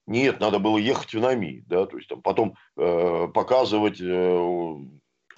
нет, 0.07 0.39
надо 0.39 0.61
было 0.61 0.79
ехать 0.79 1.13
в 1.15 1.21
НАМИ, 1.21 1.65
да, 1.67 1.87
то 1.87 1.97
есть 1.97 2.09
там 2.09 2.23
потом 2.23 2.55
э, 2.77 3.29
показывать 3.35 4.01
э, 4.01 4.79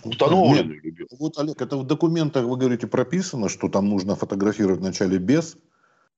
Установленную 0.04 0.80
Нет, 0.82 1.08
Вот, 1.18 1.38
Олег, 1.38 1.60
это 1.60 1.76
в 1.76 1.84
документах, 1.84 2.44
вы 2.44 2.56
говорите, 2.56 2.86
прописано, 2.86 3.48
что 3.48 3.68
там 3.68 3.88
нужно 3.88 4.14
фотографировать 4.14 4.80
вначале 4.80 5.18
без 5.18 5.56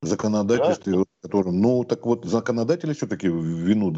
законодательстве, 0.03 0.95
да. 0.95 1.05
Которым, 1.23 1.61
ну, 1.61 1.85
так 1.85 2.07
вот, 2.07 2.25
законодатели 2.25 2.93
все-таки 2.93 3.27
вину 3.27 3.93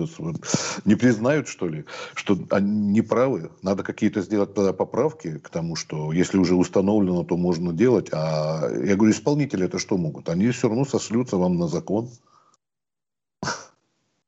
не 0.84 0.94
признают, 0.94 1.48
что 1.48 1.68
ли, 1.68 1.84
что 2.14 2.38
они 2.50 2.70
не 2.70 3.02
правы. 3.02 3.50
Надо 3.62 3.82
какие-то 3.82 4.22
сделать 4.22 4.54
тогда 4.54 4.72
поправки 4.72 5.38
к 5.38 5.50
тому, 5.50 5.76
что 5.76 6.12
если 6.12 6.38
уже 6.38 6.54
установлено, 6.54 7.24
то 7.24 7.36
можно 7.36 7.72
делать. 7.72 8.08
А 8.12 8.68
я 8.70 8.96
говорю, 8.96 9.12
исполнители 9.12 9.66
это 9.66 9.78
что 9.78 9.98
могут? 9.98 10.28
Они 10.28 10.50
все 10.50 10.68
равно 10.68 10.84
сошлются 10.84 11.36
вам 11.36 11.58
на 11.58 11.68
закон. 11.68 12.08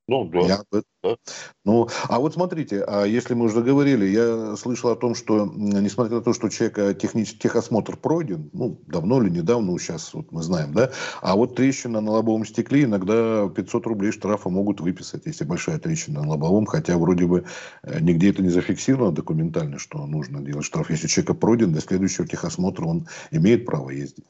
Ну, 0.09 0.25
да. 0.25 0.41
Я, 0.41 0.63
да. 0.71 1.17
Ну, 1.65 1.89
а 2.09 2.19
вот 2.19 2.35
смотрите, 2.35 2.83
а 2.83 3.05
если 3.05 3.35
мы 3.35 3.47
уже 3.47 3.63
говорили, 3.63 4.07
я 4.07 4.57
слышал 4.57 4.91
о 4.91 4.97
том, 4.97 5.15
что, 5.15 5.47
несмотря 5.47 6.17
на 6.17 6.23
то, 6.23 6.33
что 6.33 6.47
у 6.47 6.51
человека 6.51 6.93
технический 6.95 7.39
техосмотр 7.39 7.97
пройден, 7.97 8.51
ну, 8.53 8.81
давно 8.87 9.23
или 9.23 9.31
недавно, 9.31 9.79
сейчас 9.79 10.13
вот 10.13 10.33
мы 10.33 10.43
знаем, 10.43 10.75
да, 10.75 10.91
а 11.21 11.37
вот 11.37 11.55
трещина 11.55 12.01
на 12.01 12.11
лобовом 12.11 12.45
стекле 12.45 12.85
иногда 12.85 13.49
500 13.49 13.87
рублей 13.87 14.11
штрафа 14.11 14.51
могут 14.51 14.81
выписать, 14.81 15.27
если 15.27 15.45
большая 15.45 15.79
трещина 15.79 16.23
на 16.23 16.31
лобовом, 16.31 16.67
хотя 16.67 16.99
вроде 16.99 17.27
бы 17.27 17.45
э, 17.85 18.01
нигде 18.01 18.31
это 18.31 18.43
не 18.43 18.49
зафиксировано 18.49 19.13
документально, 19.13 19.79
что 19.79 20.05
нужно 20.07 20.41
делать 20.41 20.65
штраф. 20.65 20.91
Если 20.91 21.07
человека 21.07 21.35
пройден, 21.35 21.73
до 21.73 21.81
следующего 21.81 22.27
техосмотра 22.27 22.85
он 22.85 23.07
имеет 23.31 23.67
право 23.67 23.91
ездить. 23.91 24.27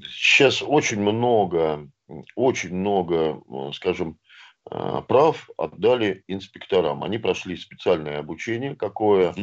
Сейчас 0.00 0.62
очень 0.62 1.00
много 1.00 1.88
очень 2.36 2.74
много, 2.74 3.40
э, 3.48 3.72
скажем, 3.72 4.18
э, 4.70 5.02
прав 5.08 5.48
отдали 5.56 6.22
инспекторам. 6.28 7.04
Они 7.04 7.18
прошли 7.18 7.56
специальное 7.56 8.18
обучение, 8.18 8.76
какое, 8.76 9.34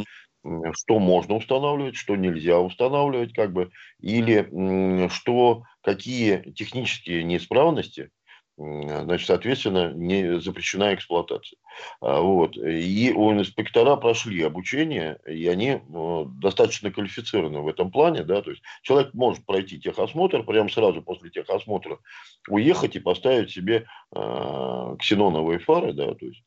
что 0.44 1.00
можно 1.00 1.36
устанавливать, 1.36 1.96
что 1.96 2.16
нельзя 2.16 2.60
устанавливать, 2.60 3.34
как 3.34 3.54
бы, 3.54 3.70
или 4.00 5.08
что, 5.10 5.64
какие 5.84 6.52
технические 6.54 7.24
неисправности 7.24 8.10
значит, 8.58 9.28
соответственно, 9.28 9.92
не 9.94 10.40
запрещена 10.40 10.94
эксплуатация. 10.94 11.58
А, 12.00 12.22
вот. 12.22 12.58
И 12.58 13.12
у 13.16 13.32
инспектора 13.34 13.96
прошли 13.96 14.44
обучение, 14.44 15.20
и 15.28 15.48
они 15.48 15.70
э, 15.70 16.26
достаточно 16.42 16.92
квалифицированы 16.92 17.62
в 17.62 17.68
этом 17.68 17.92
плане. 17.92 18.24
Да? 18.24 18.42
То 18.42 18.52
есть 18.52 18.62
человек 18.82 19.14
может 19.14 19.46
пройти 19.46 19.80
техосмотр, 19.80 20.44
прямо 20.44 20.70
сразу 20.70 21.02
после 21.02 21.30
техосмотра 21.30 22.00
уехать 22.48 22.96
и 22.96 23.00
поставить 23.00 23.52
себе 23.52 23.88
э, 24.16 24.96
ксеноновые 25.00 25.60
фары. 25.60 25.94
Да? 25.94 26.14
То 26.14 26.26
есть, 26.26 26.44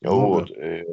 ну, 0.00 0.26
вот. 0.26 0.48
Да. 0.48 0.54
Э, 0.62 0.84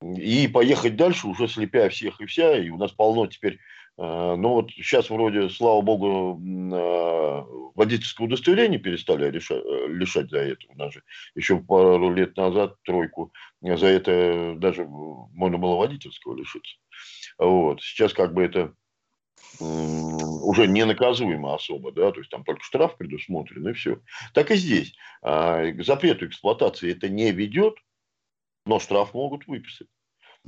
и 0.00 0.46
поехать 0.46 0.94
дальше, 0.94 1.26
уже 1.26 1.48
слепя 1.48 1.88
всех 1.88 2.20
и 2.20 2.26
вся. 2.26 2.56
И 2.56 2.70
у 2.70 2.76
нас 2.76 2.92
полно 2.92 3.26
теперь 3.26 3.58
а, 3.98 4.36
ну 4.36 4.50
вот 4.50 4.70
сейчас 4.70 5.10
вроде, 5.10 5.50
слава 5.50 5.82
богу, 5.82 6.40
а, 6.72 7.44
водительское 7.74 8.26
удостоверение 8.26 8.78
перестали 8.78 9.26
э, 9.26 9.88
лишать 9.88 10.30
за 10.30 10.38
это. 10.38 10.66
У 10.68 10.76
нас 10.76 10.94
же 10.94 11.02
еще 11.34 11.58
пару 11.58 12.14
лет 12.14 12.36
назад 12.36 12.76
тройку 12.84 13.32
за 13.60 13.86
это 13.86 14.54
даже 14.56 14.84
можно 14.86 15.58
было 15.58 15.76
водительского 15.76 16.36
лишиться. 16.36 16.76
Вот. 17.38 17.82
Сейчас 17.82 18.12
как 18.12 18.34
бы 18.34 18.44
это 18.44 18.72
уже 19.60 20.68
не 20.68 20.84
наказуемо 20.84 21.54
особо, 21.54 21.90
да, 21.90 22.12
то 22.12 22.20
есть 22.20 22.30
там 22.30 22.44
только 22.44 22.62
штраф 22.62 22.96
предусмотрен 22.96 23.68
и 23.68 23.72
все. 23.72 24.00
Так 24.32 24.52
и 24.52 24.56
здесь. 24.56 24.94
А, 25.22 25.72
к 25.72 25.82
запрету 25.82 26.26
эксплуатации 26.26 26.92
это 26.92 27.08
не 27.08 27.32
ведет, 27.32 27.74
но 28.64 28.78
штраф 28.78 29.14
могут 29.14 29.48
выписать. 29.48 29.88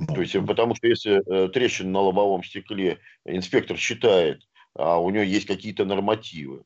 То 0.07 0.21
есть, 0.21 0.33
потому 0.47 0.75
что 0.75 0.87
если 0.87 1.21
э, 1.25 1.49
трещина 1.49 1.91
на 1.91 1.99
лобовом 2.01 2.43
стекле 2.43 2.99
инспектор 3.25 3.77
считает, 3.77 4.47
а 4.75 4.99
у 4.99 5.09
него 5.09 5.23
есть 5.23 5.47
какие-то 5.47 5.85
нормативы, 5.85 6.63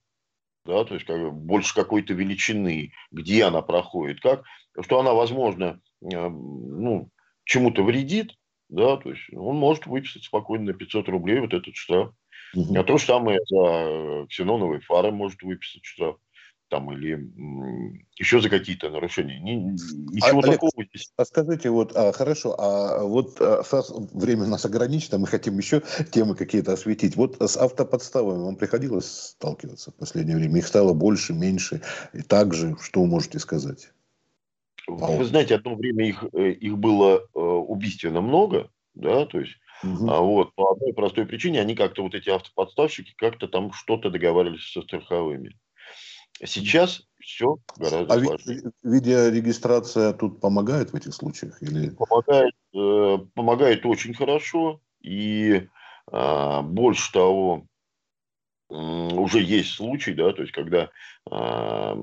да, 0.66 0.84
то 0.86 0.94
есть 0.94 1.06
как, 1.06 1.34
больше 1.34 1.74
какой-то 1.76 2.14
величины, 2.14 2.94
где 3.12 3.44
она 3.44 3.62
проходит, 3.62 4.22
как, 4.22 4.44
что 4.82 5.00
она, 5.00 5.14
возможно, 5.14 5.82
э, 6.02 6.30
ну, 6.30 7.10
чему-то 7.44 7.84
вредит, 7.84 8.36
да, 8.70 8.98
то 8.98 9.12
есть 9.12 9.24
он 9.34 9.58
может 9.58 9.86
выписать 9.86 10.24
спокойно 10.24 10.66
на 10.66 10.74
500 10.74 11.10
рублей 11.10 11.40
вот 11.40 11.54
этот 11.54 11.76
штраф. 11.76 12.12
Угу. 12.54 12.78
А 12.78 12.84
то 12.84 12.98
же 12.98 13.06
самое 13.06 13.40
за 13.46 14.28
ксеноновые 14.30 14.82
фары 14.82 15.12
может 15.12 15.42
выписать 15.42 15.84
штраф 15.84 16.18
там 16.70 16.92
или 16.92 17.32
еще 18.18 18.42
за 18.42 18.50
какие-то 18.50 18.90
нарушения. 18.90 19.40
Ни, 19.40 19.72
ничего 20.14 20.40
а, 20.40 20.44
такого 20.44 20.72
Олег, 20.76 20.90
здесь. 20.90 21.12
А 21.18 21.26
скажите, 21.26 21.70
вот, 21.70 21.96
а, 21.96 22.12
хорошо, 22.12 22.56
а 22.58 23.04
вот 23.04 23.38
а, 23.40 23.62
время 24.14 24.44
у 24.44 24.48
нас 24.48 24.66
ограничено, 24.66 25.20
мы 25.20 25.28
хотим 25.28 25.58
еще 25.58 25.82
темы 26.12 26.36
какие-то 26.36 26.74
осветить. 26.74 27.16
Вот 27.16 27.42
с 27.42 27.58
автоподставами 27.58 28.44
вам 28.44 28.56
приходилось 28.56 29.32
сталкиваться 29.32 29.92
в 29.92 29.96
последнее 29.96 30.38
время? 30.38 30.60
Их 30.60 30.68
стало 30.68 30.94
больше, 30.94 31.34
меньше? 31.34 31.82
И 32.14 32.22
также, 32.22 32.76
что 32.82 33.02
вы 33.02 33.08
можете 33.08 33.40
сказать? 33.40 33.92
Вы 34.88 35.26
знаете, 35.26 35.56
одно 35.56 35.76
время 35.76 36.08
их, 36.08 36.24
э, 36.34 36.52
их 36.52 36.78
было 36.78 37.18
э, 37.18 37.40
убийственно 37.40 38.22
много, 38.22 38.70
да, 38.94 39.26
то 39.26 39.40
есть 39.40 39.56
Угу. 39.84 40.10
А 40.10 40.22
вот 40.22 40.56
по 40.56 40.72
одной 40.72 40.94
простой 40.94 41.26
причине 41.26 41.60
они 41.60 41.76
как-то 41.76 42.02
вот 42.02 42.16
эти 42.16 42.30
автоподставщики 42.30 43.14
как-то 43.18 43.48
там 43.48 43.74
что-то 43.74 44.10
договаривались 44.10 44.72
со 44.72 44.82
страховыми. 44.82 45.56
Сейчас 46.44 47.04
все 47.20 47.58
гораздо 47.78 48.14
а 48.14 48.20
сложнее. 48.20 48.72
видеорегистрация 48.84 50.14
тут 50.14 50.42
помогает 50.42 50.92
в 50.92 50.96
этих 50.96 51.14
случаях? 51.14 51.62
Или... 51.62 51.90
Помогает, 51.90 52.54
э, 52.74 53.18
помогает 53.34 53.86
очень 53.86 54.14
хорошо. 54.14 54.82
И 55.02 55.68
э, 56.12 56.62
больше 56.62 57.12
того, 57.12 57.66
э, 58.70 58.76
уже 58.76 59.42
есть 59.42 59.72
случай, 59.72 60.14
да, 60.14 60.34
то 60.34 60.42
есть 60.42 60.54
когда 60.54 60.90
э, 61.32 61.96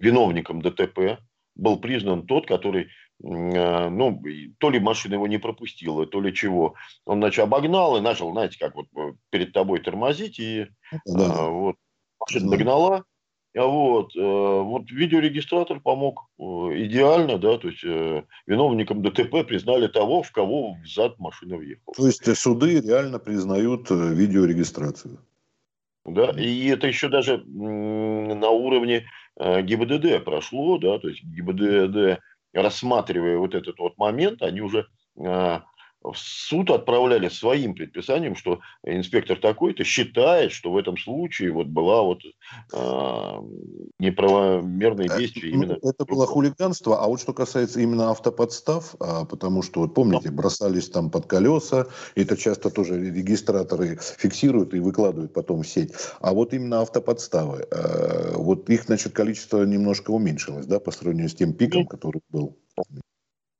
виновником 0.00 0.62
ДТП 0.62 1.20
был 1.54 1.78
признан 1.78 2.26
тот, 2.26 2.46
который, 2.46 2.88
э, 3.22 3.88
ну, 3.88 4.22
то 4.58 4.70
ли 4.70 4.80
машина 4.80 5.14
его 5.14 5.26
не 5.26 5.38
пропустила, 5.38 6.06
то 6.06 6.20
ли 6.20 6.34
чего. 6.34 6.74
Он, 7.04 7.18
значит, 7.18 7.40
обогнал 7.40 7.96
и 7.96 8.00
начал, 8.00 8.32
знаете, 8.32 8.58
как 8.58 8.74
вот 8.74 8.86
э, 8.96 9.12
перед 9.30 9.52
тобой 9.52 9.80
тормозить, 9.80 10.38
и 10.38 10.66
да. 11.06 11.48
вот 11.48 11.76
машина 12.18 12.50
догнала, 12.50 13.04
Вот, 13.54 14.14
вот 14.14 14.90
видеорегистратор 14.90 15.78
помог 15.78 16.28
идеально, 16.38 17.38
да, 17.38 17.56
то 17.56 17.68
есть 17.68 17.84
виновником 18.46 19.02
ДТП 19.02 19.46
признали 19.46 19.86
того, 19.86 20.22
в 20.22 20.32
кого 20.32 20.76
зад 20.84 21.18
машина 21.20 21.56
въехала. 21.56 21.94
То 21.96 22.06
есть 22.06 22.36
суды 22.36 22.80
реально 22.80 23.20
признают 23.20 23.90
видеорегистрацию? 23.90 25.20
Да, 26.04 26.30
и 26.36 26.66
это 26.66 26.86
еще 26.86 27.08
даже 27.08 27.38
на 27.46 28.50
уровне 28.50 29.06
э, 29.38 29.62
ГИБДД 29.62 30.22
прошло, 30.22 30.76
да, 30.78 30.98
то 30.98 31.08
есть 31.08 31.24
ГИБДД, 31.24 32.20
рассматривая 32.52 33.38
вот 33.38 33.54
этот 33.54 33.78
вот 33.78 33.96
момент, 33.96 34.42
они 34.42 34.60
уже 34.60 34.86
э, 35.16 35.60
в 36.04 36.18
суд 36.18 36.70
отправляли 36.70 37.28
своим 37.28 37.74
предписанием, 37.74 38.36
что 38.36 38.60
инспектор 38.84 39.38
такой-то 39.38 39.84
считает, 39.84 40.52
что 40.52 40.70
в 40.70 40.76
этом 40.76 40.98
случае 40.98 41.50
вот 41.50 41.66
была 41.68 42.02
вот 42.02 42.20
э, 42.24 43.40
неправомерные 43.98 45.08
э, 45.10 45.18
действия 45.18 45.50
ну, 45.50 45.62
именно. 45.62 45.78
Это 45.82 46.04
было 46.04 46.26
хулиганство, 46.26 47.02
а 47.02 47.08
вот 47.08 47.20
что 47.20 47.32
касается 47.32 47.80
именно 47.80 48.10
автоподстав, 48.10 48.94
а, 49.00 49.24
потому 49.24 49.62
что, 49.62 49.80
вот 49.80 49.94
помните, 49.94 50.30
бросались 50.30 50.90
там 50.90 51.10
под 51.10 51.26
колеса, 51.26 51.86
это 52.14 52.36
часто 52.36 52.70
тоже 52.70 53.00
регистраторы 53.00 53.98
фиксируют 54.18 54.74
и 54.74 54.80
выкладывают 54.80 55.32
потом 55.32 55.62
в 55.62 55.66
сеть. 55.66 55.92
А 56.20 56.34
вот 56.34 56.52
именно 56.52 56.82
автоподставы, 56.82 57.66
э, 57.70 58.32
вот 58.36 58.68
их, 58.68 58.84
значит, 58.84 59.14
количество 59.14 59.64
немножко 59.64 60.10
уменьшилось, 60.10 60.66
да, 60.66 60.80
по 60.80 60.90
сравнению 60.90 61.30
с 61.30 61.34
тем 61.34 61.54
пиком, 61.54 61.86
который 61.86 62.20
был. 62.28 62.58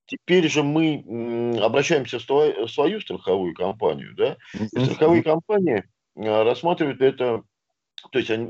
Теперь 0.07 0.49
же 0.49 0.63
мы 0.63 1.59
обращаемся 1.63 2.19
в 2.19 2.69
свою 2.69 3.01
страховую 3.01 3.55
компанию, 3.55 4.15
да, 4.15 4.37
и 4.55 4.85
страховые 4.85 5.23
компании 5.23 5.85
э, 6.17 6.43
рассматривают 6.43 7.01
это, 7.01 7.43
то 8.11 8.19
есть 8.19 8.31
они, 8.31 8.47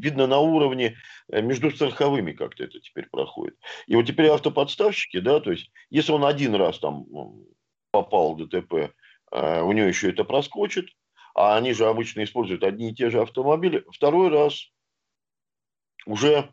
видно 0.00 0.26
на 0.26 0.38
уровне 0.38 0.96
э, 1.30 1.42
между 1.42 1.70
страховыми 1.70 2.32
как-то 2.32 2.64
это 2.64 2.80
теперь 2.80 3.06
проходит. 3.10 3.56
И 3.86 3.96
вот 3.96 4.06
теперь 4.06 4.28
автоподставщики, 4.28 5.20
да, 5.20 5.40
то 5.40 5.50
есть 5.52 5.70
если 5.90 6.12
он 6.12 6.24
один 6.24 6.54
раз 6.54 6.78
там 6.78 7.04
попал 7.90 8.34
в 8.34 8.46
ДТП, 8.46 8.92
э, 9.32 9.60
у 9.60 9.72
него 9.72 9.86
еще 9.86 10.10
это 10.10 10.24
проскочит, 10.24 10.88
а 11.34 11.56
они 11.56 11.74
же 11.74 11.86
обычно 11.86 12.24
используют 12.24 12.64
одни 12.64 12.90
и 12.90 12.94
те 12.94 13.10
же 13.10 13.20
автомобили, 13.20 13.84
второй 13.92 14.30
раз 14.30 14.72
уже 16.06 16.50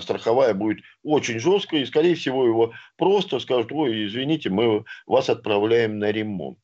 страховая 0.00 0.54
будет 0.54 0.78
очень 1.02 1.38
жесткая, 1.38 1.80
и, 1.82 1.86
скорее 1.86 2.14
всего, 2.14 2.46
его 2.46 2.72
просто 2.96 3.38
скажут, 3.40 3.72
ой, 3.72 4.06
извините, 4.06 4.50
мы 4.50 4.84
вас 5.06 5.28
отправляем 5.28 5.98
на 5.98 6.12
ремонт. 6.12 6.58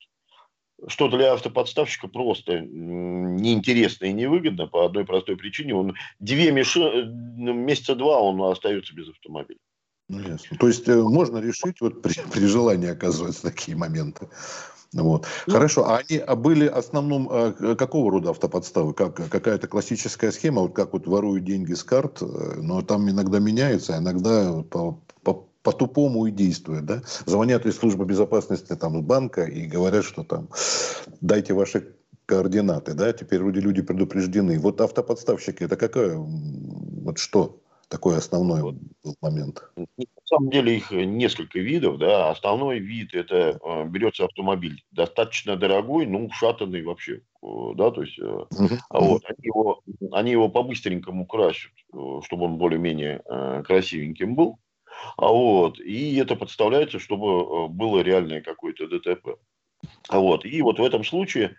Что 0.88 1.08
для 1.08 1.32
автоподставщика 1.32 2.08
просто 2.08 2.60
неинтересно 2.60 4.06
и 4.06 4.12
невыгодно 4.12 4.66
по 4.66 4.84
одной 4.84 5.04
простой 5.04 5.36
причине. 5.36 5.74
Он 5.74 5.94
две 6.18 6.50
меши... 6.50 6.80
месяца 7.36 7.94
два 7.94 8.20
он 8.20 8.42
остается 8.42 8.94
без 8.94 9.08
автомобиля. 9.08 9.60
Ну, 10.08 10.20
ясно. 10.20 10.56
То 10.58 10.66
есть 10.66 10.88
э, 10.88 11.00
можно 11.00 11.38
решить 11.38 11.80
вот 11.80 12.02
при, 12.02 12.14
при 12.32 12.46
желании 12.46 12.90
оказывается 12.90 13.42
такие 13.42 13.76
моменты. 13.76 14.28
Вот. 14.92 15.26
Ну, 15.46 15.52
Хорошо, 15.52 15.88
а 15.88 15.98
они 15.98 16.18
а 16.18 16.36
были 16.36 16.66
основном 16.66 17.28
а, 17.30 17.74
какого 17.76 18.10
рода 18.10 18.30
автоподставы? 18.30 18.92
Как, 18.92 19.14
какая-то 19.14 19.66
классическая 19.66 20.32
схема, 20.32 20.62
вот 20.62 20.74
как 20.74 20.92
вот 20.92 21.06
воруют 21.06 21.44
деньги 21.44 21.72
с 21.72 21.82
карт, 21.82 22.20
э, 22.20 22.26
но 22.60 22.82
там 22.82 23.08
иногда 23.08 23.38
меняются, 23.38 23.96
а 23.96 23.98
иногда 23.98 24.62
по, 24.70 25.00
по, 25.22 25.48
по-тупому 25.62 26.26
и 26.26 26.30
действуют, 26.30 26.84
да? 26.84 27.02
Звонят 27.24 27.64
из 27.64 27.76
службы 27.76 28.04
безопасности 28.04 28.76
там 28.76 29.02
банка 29.02 29.44
и 29.44 29.66
говорят, 29.66 30.04
что 30.04 30.24
там 30.24 30.48
дайте 31.20 31.54
ваши 31.54 31.94
координаты, 32.26 32.92
да? 32.92 33.12
Теперь 33.12 33.40
вроде 33.40 33.60
люди 33.60 33.80
предупреждены. 33.80 34.58
Вот 34.58 34.80
автоподставщики, 34.80 35.64
это 35.64 35.76
какая, 35.76 36.16
вот 36.16 37.18
что? 37.18 37.61
Такой 37.92 38.16
основной 38.16 38.62
вот 38.62 38.74
был 39.04 39.16
момент? 39.20 39.70
На 39.76 39.86
самом 40.24 40.48
деле 40.48 40.76
их 40.76 40.90
несколько 40.90 41.58
видов. 41.58 41.98
Да. 41.98 42.30
Основной 42.30 42.78
вид– 42.78 43.10
это 43.12 43.60
э, 43.62 43.84
берется 43.84 44.24
автомобиль 44.24 44.82
достаточно 44.92 45.56
дорогой, 45.56 46.06
ну, 46.06 46.30
шатанный 46.30 46.82
вообще. 46.82 47.20
Э, 47.42 47.46
да, 47.74 47.90
то 47.90 48.02
есть, 48.02 48.18
uh 48.18 48.46
вот, 48.90 49.22
они, 49.26 49.42
его, 49.42 49.82
они 50.10 50.30
его 50.30 50.48
по-быстренькому 50.48 51.26
красят, 51.26 51.72
чтобы 52.24 52.46
он 52.46 52.56
более-менее 52.56 53.22
красивеньким 53.64 54.36
был. 54.36 54.58
А 55.18 55.28
вот, 55.28 55.78
и 55.78 56.16
это 56.16 56.34
подставляется, 56.34 56.98
чтобы 56.98 57.68
было 57.68 58.00
реальное 58.00 58.40
какое-то 58.40 58.86
ДТП. 58.88 59.36
А 60.08 60.18
вот, 60.18 60.46
и 60.46 60.62
вот 60.62 60.78
в 60.78 60.84
этом 60.84 61.04
случае 61.04 61.56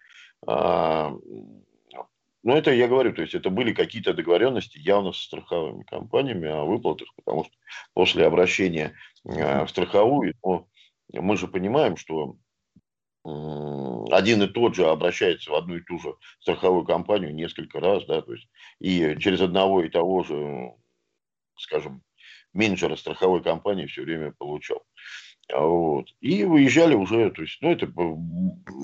а, 2.44 2.48
ну, 2.48 2.56
это 2.56 2.72
я 2.72 2.88
говорю, 2.88 3.14
то 3.14 3.22
есть 3.22 3.36
это 3.36 3.50
были 3.50 3.74
какие-то 3.74 4.14
договоренности 4.14 4.78
явно 4.78 5.14
со 5.14 5.24
страховыми 5.24 5.84
компаниями 5.84 6.50
о 6.50 6.66
выплатах, 6.66 7.08
потому 7.16 7.46
что 7.46 7.54
после 7.94 8.26
обращения 8.26 8.94
э, 9.26 9.66
в 9.66 9.70
страховую, 9.70 10.34
ну, 10.44 10.68
мы 11.14 11.38
же 11.38 11.48
понимаем, 11.48 11.98
что 11.98 12.36
один 13.26 14.44
и 14.44 14.48
тот 14.48 14.76
же 14.76 14.86
обращается 14.86 15.50
в 15.50 15.56
одну 15.56 15.78
и 15.78 15.82
ту 15.82 15.98
же 15.98 16.14
страховую 16.40 16.84
компанию 16.84 17.34
несколько 17.34 17.80
раз, 17.80 18.06
да, 18.06 18.22
то 18.22 18.34
есть 18.34 18.50
и 18.80 19.16
через 19.20 19.40
одного 19.40 19.82
и 19.82 19.90
того 19.90 20.24
же, 20.24 20.74
скажем, 21.58 22.04
менеджера 22.52 22.98
страховой 22.98 23.42
компании 23.42 23.86
все 23.86 24.02
время 24.02 24.34
получал. 24.38 24.84
Вот. 25.52 26.06
И 26.22 26.46
выезжали 26.46 26.96
уже, 26.96 27.30
то 27.32 27.42
есть, 27.42 27.58
ну, 27.62 27.72
это 27.72 27.88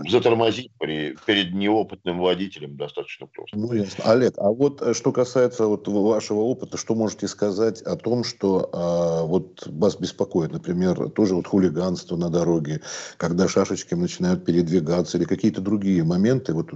затормозить 0.10 0.72
при, 0.78 1.16
перед 1.26 1.54
неопытным 1.54 2.20
водителем 2.20 2.76
достаточно 2.76 3.28
просто. 3.28 3.58
Ну, 3.58 3.72
ясно. 3.74 4.04
Олег, 4.04 4.34
а 4.38 4.52
вот 4.52 4.82
э, 4.82 4.94
что 4.94 5.12
касается 5.12 5.68
вот 5.68 5.88
вашего 5.88 6.42
опыта, 6.42 6.78
что 6.78 6.96
можете 6.96 7.28
сказать 7.28 7.82
о 7.82 7.96
том, 7.96 8.24
что 8.24 8.70
а, 8.74 9.24
вот 9.24 9.66
вас 9.68 9.96
беспокоит, 9.96 10.52
например, 10.52 11.10
тоже 11.10 11.36
вот 11.36 11.48
хулиганство 11.48 12.18
на 12.18 12.30
дороге, 12.30 12.82
когда 13.18 13.48
шашечки 13.48 13.94
начинают 13.94 14.46
передвигаться 14.46 15.18
или 15.18 15.26
какие-то 15.26 15.62
другие 15.62 16.04
моменты, 16.04 16.54
вот 16.54 16.72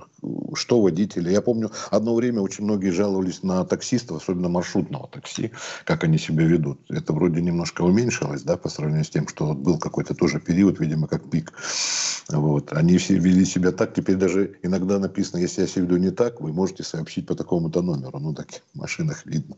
что 0.55 0.81
водители, 0.81 1.31
я 1.31 1.41
помню, 1.41 1.71
одно 1.91 2.15
время 2.15 2.41
очень 2.41 2.63
многие 2.63 2.89
жаловались 2.89 3.43
на 3.43 3.65
таксистов, 3.65 4.21
особенно 4.21 4.49
маршрутного 4.49 5.07
такси, 5.07 5.51
как 5.83 6.03
они 6.03 6.17
себя 6.17 6.45
ведут. 6.45 6.79
Это 6.89 7.13
вроде 7.13 7.41
немножко 7.41 7.81
уменьшилось, 7.81 8.43
да, 8.43 8.57
по 8.57 8.69
сравнению 8.69 9.05
с 9.05 9.09
тем, 9.09 9.27
что 9.27 9.53
вот 9.53 9.72
был 9.73 9.79
какой-то 9.79 10.13
тоже 10.13 10.39
период, 10.39 10.79
видимо, 10.79 11.07
как 11.07 11.29
пик. 11.29 11.53
Вот. 12.29 12.73
Они 12.73 12.97
все 12.97 13.17
вели 13.17 13.45
себя 13.45 13.71
так, 13.71 13.93
теперь 13.93 14.15
даже 14.15 14.57
иногда 14.63 14.99
написано, 14.99 15.41
если 15.41 15.61
я 15.61 15.67
себя 15.67 15.85
веду 15.85 15.97
не 15.97 16.11
так, 16.11 16.41
вы 16.41 16.53
можете 16.53 16.83
сообщить 16.83 17.27
по 17.27 17.35
такому-то 17.35 17.81
номеру. 17.81 18.19
Ну, 18.19 18.33
так 18.33 18.47
в 18.51 18.79
машинах 18.79 19.25
видно. 19.25 19.55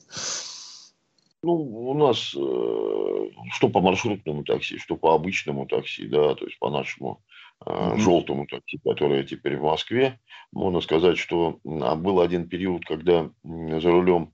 Ну, 1.43 1.54
у 1.54 1.93
нас 1.93 2.34
э, 2.36 3.30
что 3.51 3.69
по 3.69 3.82
маршрутному 3.82 4.43
такси, 4.43 4.80
что 4.80 4.95
по 4.95 5.13
обычному 5.13 5.67
такси, 5.67 6.08
да, 6.08 6.34
то 6.34 6.45
есть 6.45 6.58
по 6.58 6.71
нашему 6.71 7.21
э, 7.63 7.69
mm-hmm. 7.69 7.97
желтому 7.99 8.47
такси, 8.47 8.80
которое 8.84 9.23
теперь 9.23 9.58
в 9.58 9.63
Москве, 9.63 10.19
можно 10.51 10.82
сказать, 10.82 11.19
что 11.19 11.60
а 11.63 11.95
был 11.95 12.19
один 12.19 12.49
период, 12.49 12.86
когда 12.86 13.30
за 13.43 13.91
рулем 13.91 14.34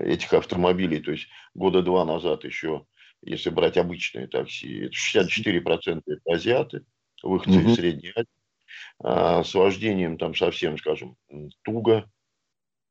этих 0.00 0.32
автомобилей, 0.32 1.00
то 1.00 1.12
есть 1.12 1.28
года 1.54 1.82
два 1.82 2.04
назад 2.04 2.44
еще 2.44 2.84
если 3.22 3.50
брать 3.50 3.76
обычные 3.76 4.26
такси, 4.26 4.86
это 4.86 4.94
64% 4.94 6.02
это 6.06 6.32
азиаты, 6.32 6.84
выходцы 7.22 7.58
mm-hmm. 7.58 7.70
из 7.70 7.74
Средней 7.74 8.12
Азии, 8.14 8.28
а 8.98 9.44
с 9.44 9.54
вождением 9.54 10.18
там 10.18 10.34
совсем, 10.34 10.76
скажем, 10.78 11.16
туго, 11.62 12.10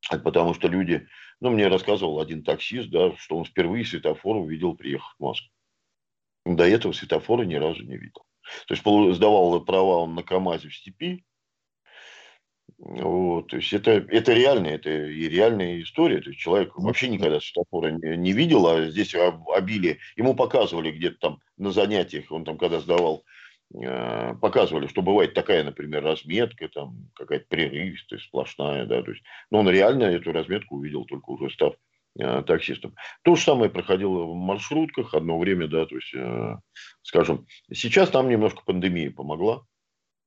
потому 0.09 0.53
что 0.53 0.67
люди, 0.67 1.07
ну, 1.39 1.51
мне 1.51 1.67
рассказывал 1.67 2.19
один 2.19 2.43
таксист, 2.43 2.89
да, 2.89 3.15
что 3.17 3.37
он 3.37 3.45
впервые 3.45 3.85
светофор 3.85 4.37
увидел, 4.37 4.75
приехав 4.75 5.13
в 5.17 5.23
Москву. 5.23 5.49
До 6.45 6.67
этого 6.67 6.91
светофора 6.91 7.43
ни 7.43 7.55
разу 7.55 7.83
не 7.83 7.97
видел. 7.97 8.25
То 8.67 8.73
есть 8.73 9.15
сдавал 9.15 9.63
права 9.63 9.99
он 9.99 10.15
на 10.15 10.23
КАМАЗе 10.23 10.69
в 10.69 10.75
степи, 10.75 11.23
вот, 12.83 13.49
то 13.49 13.57
есть 13.57 13.71
это, 13.73 13.91
это 13.91 14.33
реально, 14.33 14.67
это 14.67 14.89
и 14.89 15.29
реальная 15.29 15.83
история. 15.83 16.19
То 16.19 16.29
есть 16.31 16.41
человек 16.41 16.75
вообще 16.75 17.09
никогда 17.09 17.39
светофора 17.39 17.91
не, 17.91 18.17
не 18.17 18.33
видел, 18.33 18.65
а 18.65 18.89
здесь 18.89 19.13
обили. 19.53 19.99
Ему 20.15 20.33
показывали 20.33 20.89
где-то 20.89 21.17
там 21.19 21.39
на 21.57 21.71
занятиях, 21.71 22.31
он 22.31 22.43
там 22.43 22.57
когда 22.57 22.79
сдавал, 22.79 23.23
э, 23.75 24.33
показывали, 24.41 24.87
что 24.87 25.03
бывает 25.03 25.35
такая, 25.35 25.63
например, 25.63 26.03
разметка, 26.03 26.69
там 26.69 27.11
какая-то 27.13 27.45
прерывистая, 27.49 28.19
сплошная, 28.19 28.87
да, 28.87 29.03
то 29.03 29.11
есть, 29.11 29.21
но 29.51 29.59
он 29.59 29.69
реально 29.69 30.05
эту 30.05 30.31
разметку 30.31 30.77
увидел, 30.77 31.05
только 31.05 31.29
уже 31.29 31.51
став 31.51 31.75
э, 32.17 32.41
таксистом. 32.47 32.95
То 33.21 33.35
же 33.35 33.43
самое 33.43 33.69
проходило 33.69 34.23
в 34.23 34.33
маршрутках 34.33 35.13
одно 35.13 35.37
время, 35.37 35.67
да, 35.67 35.85
то 35.85 35.95
есть, 35.95 36.15
э, 36.15 36.55
скажем, 37.03 37.45
сейчас 37.71 38.09
там 38.09 38.27
немножко 38.27 38.63
пандемия 38.65 39.11
помогла, 39.11 39.61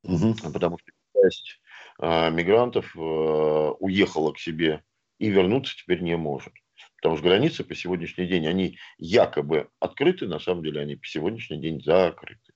угу. 0.05 0.37
потому 0.53 0.79
что 0.79 0.93
часть 1.21 1.59
мигрантов 2.01 2.95
э, 2.97 2.99
уехала 2.99 4.33
к 4.33 4.39
себе 4.39 4.83
и 5.19 5.29
вернуться 5.29 5.77
теперь 5.77 6.03
не 6.03 6.17
может. 6.17 6.53
Потому 6.97 7.17
что 7.17 7.29
границы 7.29 7.65
по 7.65 7.75
сегодняшний 7.75 8.27
день, 8.27 8.47
они 8.47 8.79
якобы 8.99 9.69
открыты, 9.79 10.27
на 10.27 10.39
самом 10.39 10.65
деле 10.65 10.81
они 10.81 10.97
по 10.97 11.07
сегодняшний 11.07 11.59
день 11.59 11.81
закрыты. 11.83 12.53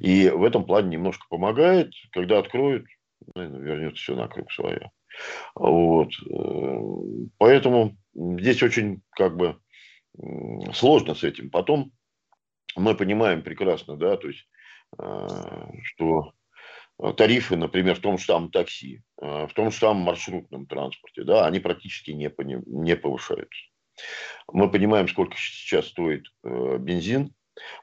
И 0.00 0.28
в 0.28 0.44
этом 0.44 0.64
плане 0.64 0.90
немножко 0.90 1.26
помогает, 1.28 1.92
когда 2.12 2.38
откроют, 2.38 2.86
наверное, 3.34 3.60
вернется 3.60 4.02
все 4.02 4.16
на 4.16 4.28
круг 4.28 4.50
своя. 4.50 4.90
Вот. 5.54 6.12
Э, 6.30 6.80
поэтому 7.38 7.96
здесь 8.14 8.62
очень 8.62 9.02
как 9.10 9.36
бы 9.36 9.58
сложно 10.72 11.14
с 11.14 11.22
этим. 11.22 11.50
Потом 11.50 11.92
мы 12.76 12.94
понимаем 12.94 13.42
прекрасно, 13.42 13.96
да, 13.96 14.16
то 14.16 14.28
есть, 14.28 14.48
что 15.84 16.32
тарифы, 17.16 17.56
например, 17.56 17.96
в 17.96 18.00
том 18.00 18.18
же 18.18 18.24
самом 18.24 18.50
такси, 18.50 19.02
в 19.16 19.50
том 19.54 19.70
же 19.70 19.78
самом 19.78 20.02
маршрутном 20.02 20.66
транспорте, 20.66 21.24
да, 21.24 21.46
они 21.46 21.60
практически 21.60 22.10
не, 22.10 22.32
не 22.66 22.96
повышаются. 22.96 23.60
Мы 24.52 24.70
понимаем, 24.70 25.08
сколько 25.08 25.36
сейчас 25.36 25.86
стоит 25.86 26.26
бензин. 26.42 27.34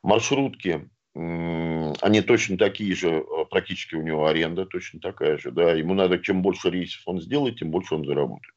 Маршрутки 0.04 0.90
они 1.18 2.22
точно 2.22 2.58
такие 2.58 2.94
же, 2.94 3.10
э, 3.10 3.46
практически 3.50 3.96
у 3.96 4.04
него 4.04 4.28
аренда 4.28 4.66
точно 4.66 5.00
такая 5.00 5.40
же, 5.40 5.52
да, 5.52 5.72
ему 5.74 5.96
надо, 5.96 6.20
чем 6.20 6.44
больше 6.44 6.70
рейсов 6.70 7.02
он 7.06 7.22
сделает, 7.22 7.58
тем 7.58 7.72
больше 7.72 7.96
он 7.96 8.06
заработает. 8.06 8.54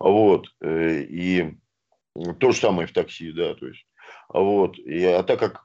Вот, 0.00 0.48
э, 0.60 1.02
и 1.02 1.54
то 2.40 2.50
же 2.50 2.58
самое 2.58 2.88
в 2.88 2.92
такси, 2.92 3.30
да, 3.30 3.54
то 3.54 3.68
есть, 3.68 3.86
вот, 4.28 4.78
и, 4.78 5.04
а 5.04 5.22
так 5.22 5.38
как 5.38 5.64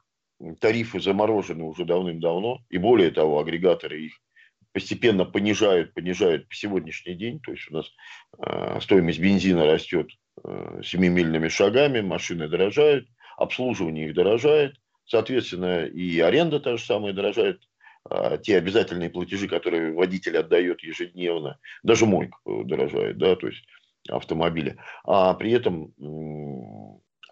тарифы 0.60 1.00
заморожены 1.00 1.64
уже 1.64 1.84
давным-давно, 1.84 2.60
и 2.68 2.78
более 2.78 3.10
того, 3.10 3.40
агрегаторы 3.40 4.00
их 4.06 4.12
постепенно 4.72 5.24
понижают, 5.24 5.94
понижают 5.94 6.48
по 6.48 6.54
сегодняшний 6.54 7.14
день, 7.14 7.40
то 7.40 7.52
есть 7.52 7.70
у 7.70 7.74
нас 7.74 7.90
э, 8.38 8.78
стоимость 8.80 9.18
бензина 9.18 9.66
растет 9.66 10.08
э, 10.44 10.80
семимильными 10.84 11.48
шагами, 11.48 12.00
машины 12.00 12.48
дорожают, 12.48 13.08
обслуживание 13.38 14.08
их 14.08 14.14
дорожает, 14.14 14.76
Соответственно, 15.06 15.86
и 15.86 16.18
аренда 16.18 16.60
та 16.60 16.76
же 16.76 16.84
самая 16.84 17.12
дорожает, 17.12 17.62
а 18.10 18.38
те 18.38 18.58
обязательные 18.58 19.08
платежи, 19.08 19.46
которые 19.48 19.92
водитель 19.92 20.36
отдает 20.36 20.82
ежедневно, 20.82 21.58
даже 21.84 22.06
мойка 22.06 22.36
дорожает, 22.44 23.16
да, 23.16 23.36
то 23.36 23.46
есть 23.46 23.64
автомобиля. 24.08 24.76
А 25.04 25.34
при 25.34 25.52
этом 25.52 25.94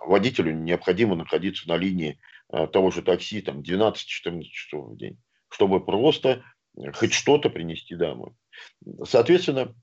водителю 0.07 0.55
необходимо 0.55 1.17
находиться 1.17 1.69
на 1.69 1.77
линии 1.77 2.21
того 2.73 2.91
же 2.91 3.03
такси 3.03 3.41
там 3.41 3.61
12-14 3.61 4.43
часов 4.45 4.91
в 4.91 4.97
день, 4.97 5.19
чтобы 5.49 5.85
просто 5.85 6.45
хоть 6.95 7.13
что-то 7.13 7.51
принести 7.51 7.95
домой. 7.95 8.33
Соответственно, 9.05 9.75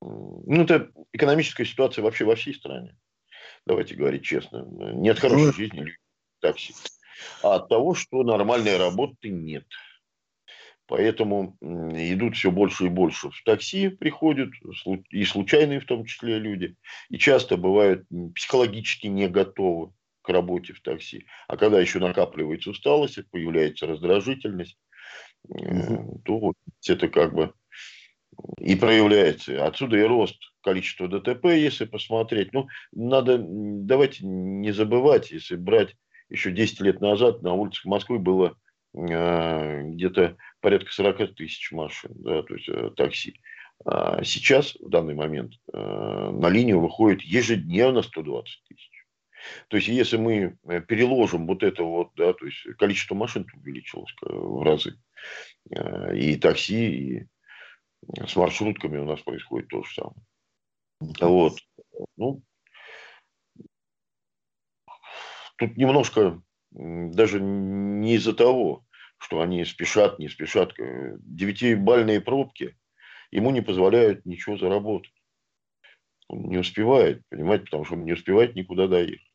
ну, 0.00 0.62
это 0.62 0.90
экономическая 1.12 1.64
ситуация 1.64 2.02
вообще 2.02 2.24
во 2.24 2.36
всей 2.36 2.54
стране. 2.54 2.96
Давайте 3.66 3.94
говорить 3.94 4.24
честно. 4.24 4.64
Нет 4.94 5.18
хорошей 5.18 5.46
ну, 5.46 5.52
жизни 5.52 5.96
такси, 6.40 6.74
а 7.42 7.56
от 7.56 7.68
того, 7.68 7.94
что 7.94 8.22
нормальной 8.22 8.76
работы 8.76 9.28
нет. 9.30 9.66
Поэтому 10.88 11.56
идут 11.60 12.36
все 12.36 12.52
больше 12.52 12.86
и 12.86 12.88
больше 12.88 13.30
в 13.30 13.42
такси 13.44 13.88
приходят, 13.88 14.50
и 15.10 15.24
случайные 15.24 15.80
в 15.80 15.86
том 15.86 16.04
числе 16.04 16.38
люди, 16.38 16.76
и 17.08 17.18
часто 17.18 17.56
бывают 17.56 18.06
психологически 18.36 19.08
не 19.08 19.26
готовы 19.26 19.92
к 20.26 20.28
работе 20.28 20.72
в 20.72 20.80
такси. 20.80 21.26
А 21.46 21.56
когда 21.56 21.80
еще 21.80 22.00
накапливается 22.00 22.70
усталость, 22.70 23.18
появляется 23.30 23.86
раздражительность, 23.86 24.76
угу. 25.44 26.20
то 26.24 26.38
вот 26.38 26.56
это 26.88 27.08
как 27.08 27.32
бы 27.32 27.52
и 28.58 28.74
проявляется. 28.74 29.64
Отсюда 29.64 29.98
и 29.98 30.02
рост 30.02 30.36
количества 30.62 31.06
ДТП, 31.06 31.46
если 31.46 31.84
посмотреть. 31.84 32.52
Ну, 32.52 32.66
надо, 32.92 33.38
давайте 33.40 34.26
не 34.26 34.72
забывать, 34.72 35.30
если 35.30 35.54
брать 35.54 35.94
еще 36.28 36.50
10 36.50 36.80
лет 36.80 37.00
назад 37.00 37.42
на 37.42 37.52
улицах 37.54 37.84
Москвы 37.84 38.18
было 38.18 38.56
э, 38.94 39.82
где-то 39.82 40.36
порядка 40.60 40.92
40 40.92 41.36
тысяч 41.36 41.70
машин, 41.70 42.10
да, 42.16 42.42
то 42.42 42.54
есть 42.54 42.68
э, 42.68 42.90
такси. 42.96 43.40
А 43.84 44.24
сейчас, 44.24 44.74
в 44.74 44.88
данный 44.88 45.14
момент, 45.14 45.52
э, 45.72 45.78
на 45.78 46.48
линию 46.48 46.80
выходит 46.80 47.22
ежедневно 47.22 48.02
120 48.02 48.62
тысяч. 48.68 48.95
То 49.68 49.76
есть, 49.76 49.88
если 49.88 50.16
мы 50.16 50.58
э, 50.68 50.80
переложим 50.80 51.46
вот 51.46 51.62
это 51.62 51.82
вот, 51.82 52.10
да, 52.16 52.32
то 52.32 52.46
есть 52.46 52.62
количество 52.78 53.14
машин 53.14 53.46
увеличилось 53.54 54.12
в 54.20 54.62
разы. 54.62 54.98
Э, 55.70 56.16
и 56.16 56.36
такси, 56.36 56.86
и 56.86 57.26
с 58.26 58.36
маршрутками 58.36 58.98
у 58.98 59.04
нас 59.04 59.20
происходит 59.20 59.68
то 59.68 59.82
же 59.82 59.94
самое. 59.94 60.16
Вот. 61.20 61.58
Ну, 62.16 62.42
тут 65.56 65.76
немножко 65.76 66.42
даже 66.70 67.40
не 67.40 68.14
из-за 68.14 68.34
того, 68.34 68.84
что 69.18 69.40
они 69.40 69.64
спешат, 69.64 70.18
не 70.18 70.28
спешат. 70.28 70.74
Девятибальные 70.76 72.20
пробки 72.20 72.76
ему 73.30 73.50
не 73.50 73.62
позволяют 73.62 74.24
ничего 74.26 74.56
заработать. 74.56 75.12
Он 76.28 76.48
не 76.48 76.58
успевает, 76.58 77.22
понимаете, 77.28 77.64
потому 77.64 77.84
что 77.84 77.94
он 77.94 78.04
не 78.04 78.12
успевает 78.12 78.56
никуда 78.56 78.88
доехать. 78.88 79.25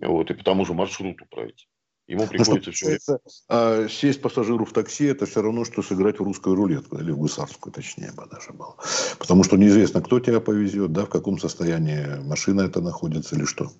Вот, 0.00 0.30
и 0.30 0.34
по 0.34 0.44
тому 0.44 0.64
же 0.64 0.74
маршруту 0.74 1.24
пройти. 1.26 1.66
Ему 2.06 2.22
ну, 2.22 2.28
приходится 2.28 2.70
все 2.70 2.96
это. 2.96 3.18
А, 3.48 3.88
сесть 3.88 4.22
пассажиру 4.22 4.64
в 4.64 4.72
такси, 4.72 5.06
это 5.06 5.26
все 5.26 5.42
равно, 5.42 5.64
что 5.64 5.82
сыграть 5.82 6.20
в 6.20 6.22
русскую 6.22 6.54
рулетку, 6.54 6.98
или 6.98 7.10
в 7.10 7.18
гусарскую, 7.18 7.72
точнее 7.72 8.12
бы 8.12 8.26
даже 8.30 8.52
было. 8.52 8.76
Потому 9.18 9.42
что 9.42 9.56
неизвестно, 9.56 10.00
кто 10.00 10.20
тебя 10.20 10.40
повезет, 10.40 10.92
да, 10.92 11.06
в 11.06 11.08
каком 11.08 11.38
состоянии 11.38 12.20
машина 12.24 12.62
это 12.62 12.80
находится 12.80 13.34
или 13.34 13.44
что. 13.44 13.70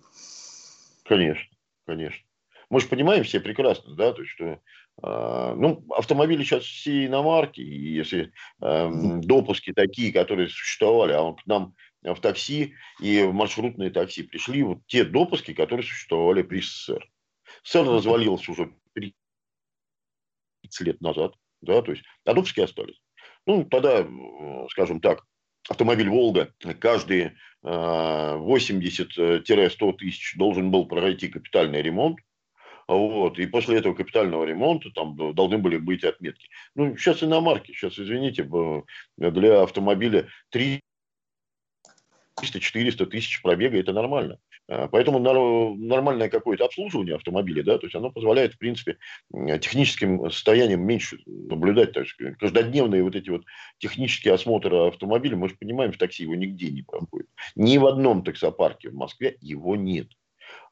Конечно, 1.04 1.56
конечно. 1.86 2.24
Мы 2.68 2.80
же 2.80 2.88
понимаем 2.88 3.22
все 3.22 3.38
прекрасно, 3.38 3.94
да, 3.94 4.12
то 4.12 4.22
есть, 4.22 4.32
что 4.32 4.44
э, 4.44 5.54
ну, 5.56 5.84
автомобили 5.90 6.42
сейчас 6.42 6.64
все 6.64 7.06
иномарки, 7.06 7.60
и 7.60 7.92
если 7.94 8.32
э, 8.60 8.90
допуски 9.22 9.72
такие, 9.72 10.12
которые 10.12 10.48
существовали, 10.48 11.12
а 11.12 11.22
он 11.22 11.36
к 11.36 11.46
нам 11.46 11.74
в 12.14 12.20
такси 12.20 12.74
и 13.00 13.22
в 13.22 13.32
маршрутные 13.32 13.90
такси 13.90 14.22
пришли 14.22 14.62
вот 14.62 14.78
те 14.86 15.04
допуски, 15.04 15.54
которые 15.54 15.84
существовали 15.84 16.42
при 16.42 16.60
СССР. 16.60 17.08
СССР 17.64 17.88
развалился 17.88 18.52
уже 18.52 18.72
30 18.94 19.14
лет 20.80 21.00
назад, 21.00 21.34
да, 21.60 21.82
то 21.82 21.92
есть, 21.92 22.04
а 22.24 22.34
допуски 22.34 22.60
остались. 22.60 23.00
Ну, 23.46 23.64
тогда, 23.64 24.00
э, 24.00 24.66
скажем 24.70 25.00
так, 25.00 25.24
автомобиль 25.68 26.08
«Волга» 26.08 26.52
каждые 26.80 27.36
80-100 27.62 29.10
э, 29.18 29.92
тысяч 29.98 30.36
должен 30.36 30.70
был 30.70 30.86
пройти 30.86 31.28
капитальный 31.28 31.82
ремонт. 31.82 32.18
Вот. 32.88 33.38
И 33.40 33.46
после 33.46 33.78
этого 33.78 33.94
капитального 33.94 34.44
ремонта 34.44 34.90
там 34.90 35.16
должны 35.34 35.58
были 35.58 35.76
быть 35.76 36.04
отметки. 36.04 36.48
Ну, 36.76 36.96
сейчас 36.96 37.24
иномарки, 37.24 37.72
сейчас, 37.72 37.98
извините, 37.98 38.48
для 39.16 39.62
автомобиля 39.62 40.28
300-400 42.40 43.06
тысяч 43.06 43.42
пробега– 43.42 43.78
это 43.80 43.92
нормально. 43.92 44.38
А, 44.68 44.88
поэтому 44.88 45.18
нормальное 45.18 46.28
какое-то 46.28 46.64
обслуживание 46.64 47.16
автомобиля, 47.16 47.62
да, 47.62 47.78
то 47.78 47.86
есть 47.86 47.94
оно 47.94 48.10
позволяет, 48.10 48.54
в 48.54 48.58
принципе, 48.58 48.98
техническим 49.60 50.30
состоянием 50.30 50.82
меньше 50.82 51.18
наблюдать. 51.26 51.92
То 51.92 52.00
есть 52.00 52.14
каждодневные 52.38 53.02
вот 53.02 53.16
эти 53.16 53.30
вот 53.30 53.44
технические 53.78 54.34
осмотры 54.34 54.88
автомобиля, 54.88 55.36
мы 55.36 55.48
же 55.48 55.56
понимаем, 55.56 55.92
в 55.92 55.98
такси 55.98 56.24
его 56.24 56.34
нигде 56.34 56.70
не 56.70 56.82
проходит. 56.82 57.28
Ни 57.54 57.78
в 57.78 57.86
одном 57.86 58.24
таксопарке 58.24 58.90
в 58.90 58.94
Москве 58.94 59.36
его 59.40 59.76
нет. 59.76 60.08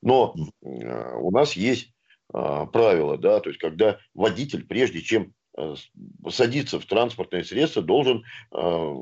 Но 0.03 0.35
а, 0.63 1.17
у 1.17 1.31
нас 1.31 1.55
есть 1.55 1.93
а, 2.33 2.67
правило, 2.67 3.17
да, 3.19 3.41
то 3.41 3.51
есть 3.51 3.61
когда 3.61 3.99
водитель, 4.15 4.67
прежде 4.67 5.01
чем 5.01 5.33
садиться 6.31 6.81
в 6.81 6.87
транспортное 6.87 7.45
средство, 7.45 7.83
должен 7.83 8.25
э, 8.53 8.95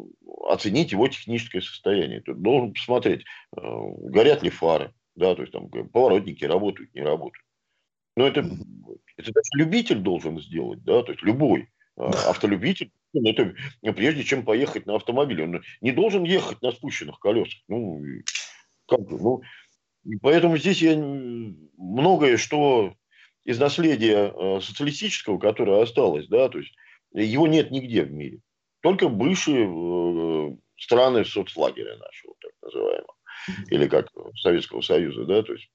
оценить 0.48 0.92
его 0.92 1.08
техническое 1.08 1.60
состояние. 1.60 2.20
Ты 2.20 2.34
должен 2.34 2.72
посмотреть, 2.74 3.24
э, 3.56 3.60
горят 3.60 4.42
ли 4.42 4.50
фары, 4.50 4.92
да, 5.14 5.34
то 5.34 5.42
есть 5.42 5.52
там 5.52 5.68
поворотники 5.68 6.44
работают, 6.44 6.94
не 6.94 7.02
работают. 7.02 7.44
Но 8.16 8.26
это, 8.26 8.40
это 8.40 9.32
даже 9.32 9.48
любитель 9.54 9.98
должен 9.98 10.40
сделать, 10.40 10.82
да, 10.84 11.02
то 11.02 11.12
есть 11.12 11.22
любой 11.22 11.68
э, 11.96 12.02
автолюбитель, 12.02 12.90
ну, 13.14 13.30
это 13.30 13.54
прежде 13.94 14.22
чем 14.22 14.44
поехать 14.44 14.86
на 14.86 14.96
автомобиле, 14.96 15.44
он 15.44 15.62
не 15.80 15.92
должен 15.92 16.24
ехать 16.24 16.60
на 16.62 16.72
спущенных 16.72 17.18
колесах. 17.18 17.60
Ну, 17.68 18.02
как 18.86 19.00
бы, 19.00 19.18
ну, 19.18 19.40
поэтому 20.20 20.56
здесь 20.58 20.82
я 20.82 20.96
многое, 20.96 22.36
что 22.36 22.94
из 23.44 23.59
наследия 23.59 24.33
э, 24.33 24.61
социалистического, 24.61 25.38
которое 25.38 25.83
осталось, 25.83 26.28
да, 26.28 26.48
то 26.48 26.59
есть 26.59 26.72
его 27.12 27.46
нет 27.46 27.70
нигде 27.70 28.02
в 28.05 28.12
мире. 28.12 28.40
Только 28.81 29.09
бывшие 29.09 29.66
э, 29.66 30.57
страны 30.76 31.24
соцлагеря 31.24 31.96
нашего, 31.96 32.35
так 32.40 32.52
называемого, 32.62 33.14
или 33.70 33.88
как 33.88 34.09
Советского 34.37 34.81
Союза, 34.81 35.24
да, 35.24 35.42
то 35.42 35.52
есть 35.52 35.70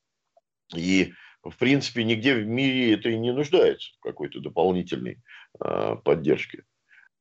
и 0.76 1.14
в 1.44 1.56
принципе 1.58 2.04
нигде 2.04 2.36
в 2.36 2.46
мире 2.46 2.94
это 2.94 3.10
и 3.10 3.18
не 3.18 3.32
нуждается 3.32 3.92
в 3.98 4.02
какой-то 4.02 4.40
дополнительной 4.40 5.20
э, 5.64 5.96
поддержке. 6.04 6.64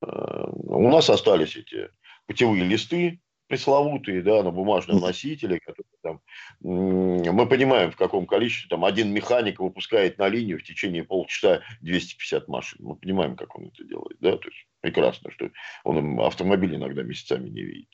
у 0.01 0.91
нас 0.91 1.11
остались 1.11 1.57
эти 1.57 1.91
путевые 2.27 2.65
листы, 2.65 3.21
пресловутые, 3.49 4.23
да, 4.23 4.43
на 4.43 4.51
бумажном 4.51 5.01
носителе, 5.01 5.61
которые 5.61 5.87
там, 6.07 6.21
мы 6.61 7.47
понимаем, 7.47 7.91
в 7.91 7.97
каком 7.97 8.27
количестве 8.27 8.69
там 8.69 8.85
один 8.85 9.13
механик 9.13 9.61
выпускает 9.61 10.19
на 10.19 10.29
линию 10.29 10.59
в 10.59 10.63
течение 10.63 11.05
полчаса 11.05 11.63
250 11.81 12.49
машин. 12.49 12.79
Мы 12.83 12.97
понимаем, 12.97 13.37
как 13.37 13.57
он 13.57 13.67
это 13.67 13.85
делает, 13.85 14.17
да, 14.21 14.37
то 14.37 14.49
есть 14.49 14.67
прекрасно, 14.81 15.31
что 15.31 15.51
он 15.85 16.21
автомобиль 16.21 16.77
иногда 16.77 17.03
месяцами 17.03 17.49
не 17.49 17.63
видит. 17.63 17.89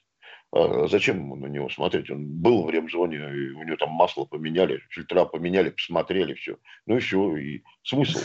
А 0.55 0.87
зачем 0.87 1.19
ему 1.19 1.37
на 1.37 1.47
него 1.47 1.71
смотреть? 1.71 2.11
Он 2.11 2.27
был 2.27 2.65
в 2.65 2.71
ремзоне, 2.71 3.19
у 3.21 3.63
него 3.63 3.77
там 3.77 3.91
масло 3.91 4.27
поменяли, 4.27 4.83
фильтра 4.91 5.25
поменяли, 5.25 5.71
посмотрели, 5.71 6.35
все. 6.35 6.59
Ну 6.87 6.97
и 6.99 7.01
все, 7.01 7.37
и 7.37 7.63
смысл. 7.83 8.19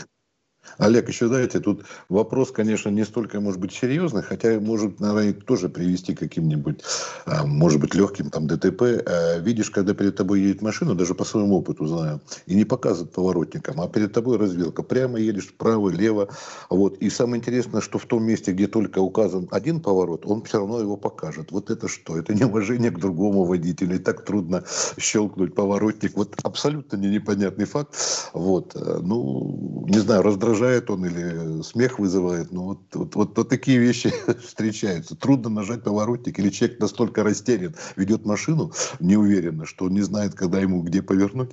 Олег, 0.76 1.08
еще 1.08 1.28
знаете, 1.28 1.60
тут 1.60 1.84
вопрос, 2.08 2.52
конечно, 2.52 2.90
не 2.90 3.04
столько, 3.04 3.40
может 3.40 3.60
быть, 3.60 3.72
серьезный, 3.72 4.22
хотя 4.22 4.60
может, 4.60 5.00
наверное, 5.00 5.32
тоже 5.32 5.68
привести 5.68 6.14
к 6.14 6.18
каким-нибудь, 6.18 6.82
а, 7.26 7.46
может 7.46 7.80
быть, 7.80 7.94
легким 7.94 8.30
там 8.30 8.46
ДТП. 8.46 8.82
А, 8.82 9.38
видишь, 9.38 9.70
когда 9.70 9.94
перед 9.94 10.16
тобой 10.16 10.40
едет 10.40 10.62
машина, 10.62 10.94
даже 10.94 11.14
по 11.14 11.24
своему 11.24 11.56
опыту 11.56 11.86
знаю, 11.86 12.20
и 12.46 12.54
не 12.54 12.64
показывает 12.64 13.12
поворотником, 13.12 13.80
а 13.80 13.88
перед 13.88 14.12
тобой 14.12 14.36
развилка. 14.36 14.82
Прямо 14.82 15.18
едешь 15.18 15.48
вправо, 15.48 15.88
лево. 15.88 16.28
Вот. 16.70 16.98
И 16.98 17.10
самое 17.10 17.40
интересное, 17.40 17.80
что 17.80 17.98
в 17.98 18.06
том 18.06 18.24
месте, 18.24 18.52
где 18.52 18.66
только 18.66 19.00
указан 19.00 19.48
один 19.50 19.80
поворот, 19.80 20.26
он 20.26 20.42
все 20.42 20.58
равно 20.58 20.80
его 20.80 20.96
покажет. 20.96 21.50
Вот 21.50 21.70
это 21.70 21.88
что? 21.88 22.18
Это 22.18 22.34
неуважение 22.34 22.90
к 22.90 22.98
другому 22.98 23.44
водителю. 23.44 23.96
И 23.96 23.98
так 23.98 24.24
трудно 24.24 24.64
щелкнуть 24.98 25.54
поворотник. 25.54 26.16
Вот 26.16 26.36
абсолютно 26.42 26.96
непонятный 26.96 27.64
факт. 27.64 27.94
Вот. 28.32 28.74
Ну, 28.74 29.86
не 29.88 29.98
знаю, 29.98 30.22
раздражает 30.22 30.47
раздражает 30.48 30.90
он 30.90 31.04
или 31.04 31.62
смех 31.62 31.98
вызывает. 31.98 32.52
Но 32.52 32.64
вот, 32.64 32.78
вот, 32.94 33.14
вот, 33.14 33.36
вот 33.36 33.48
такие 33.48 33.78
вещи 33.78 34.10
встречаются. 34.42 35.16
Трудно 35.16 35.50
нажать 35.50 35.84
поворотник, 35.84 36.38
или 36.38 36.50
человек 36.50 36.80
настолько 36.80 37.22
растерян, 37.22 37.74
ведет 37.96 38.24
машину 38.24 38.72
неуверенно, 39.00 39.66
что 39.66 39.86
он 39.86 39.92
не 39.92 40.00
знает, 40.00 40.34
когда 40.34 40.60
ему 40.60 40.82
где 40.82 41.02
повернуть. 41.02 41.50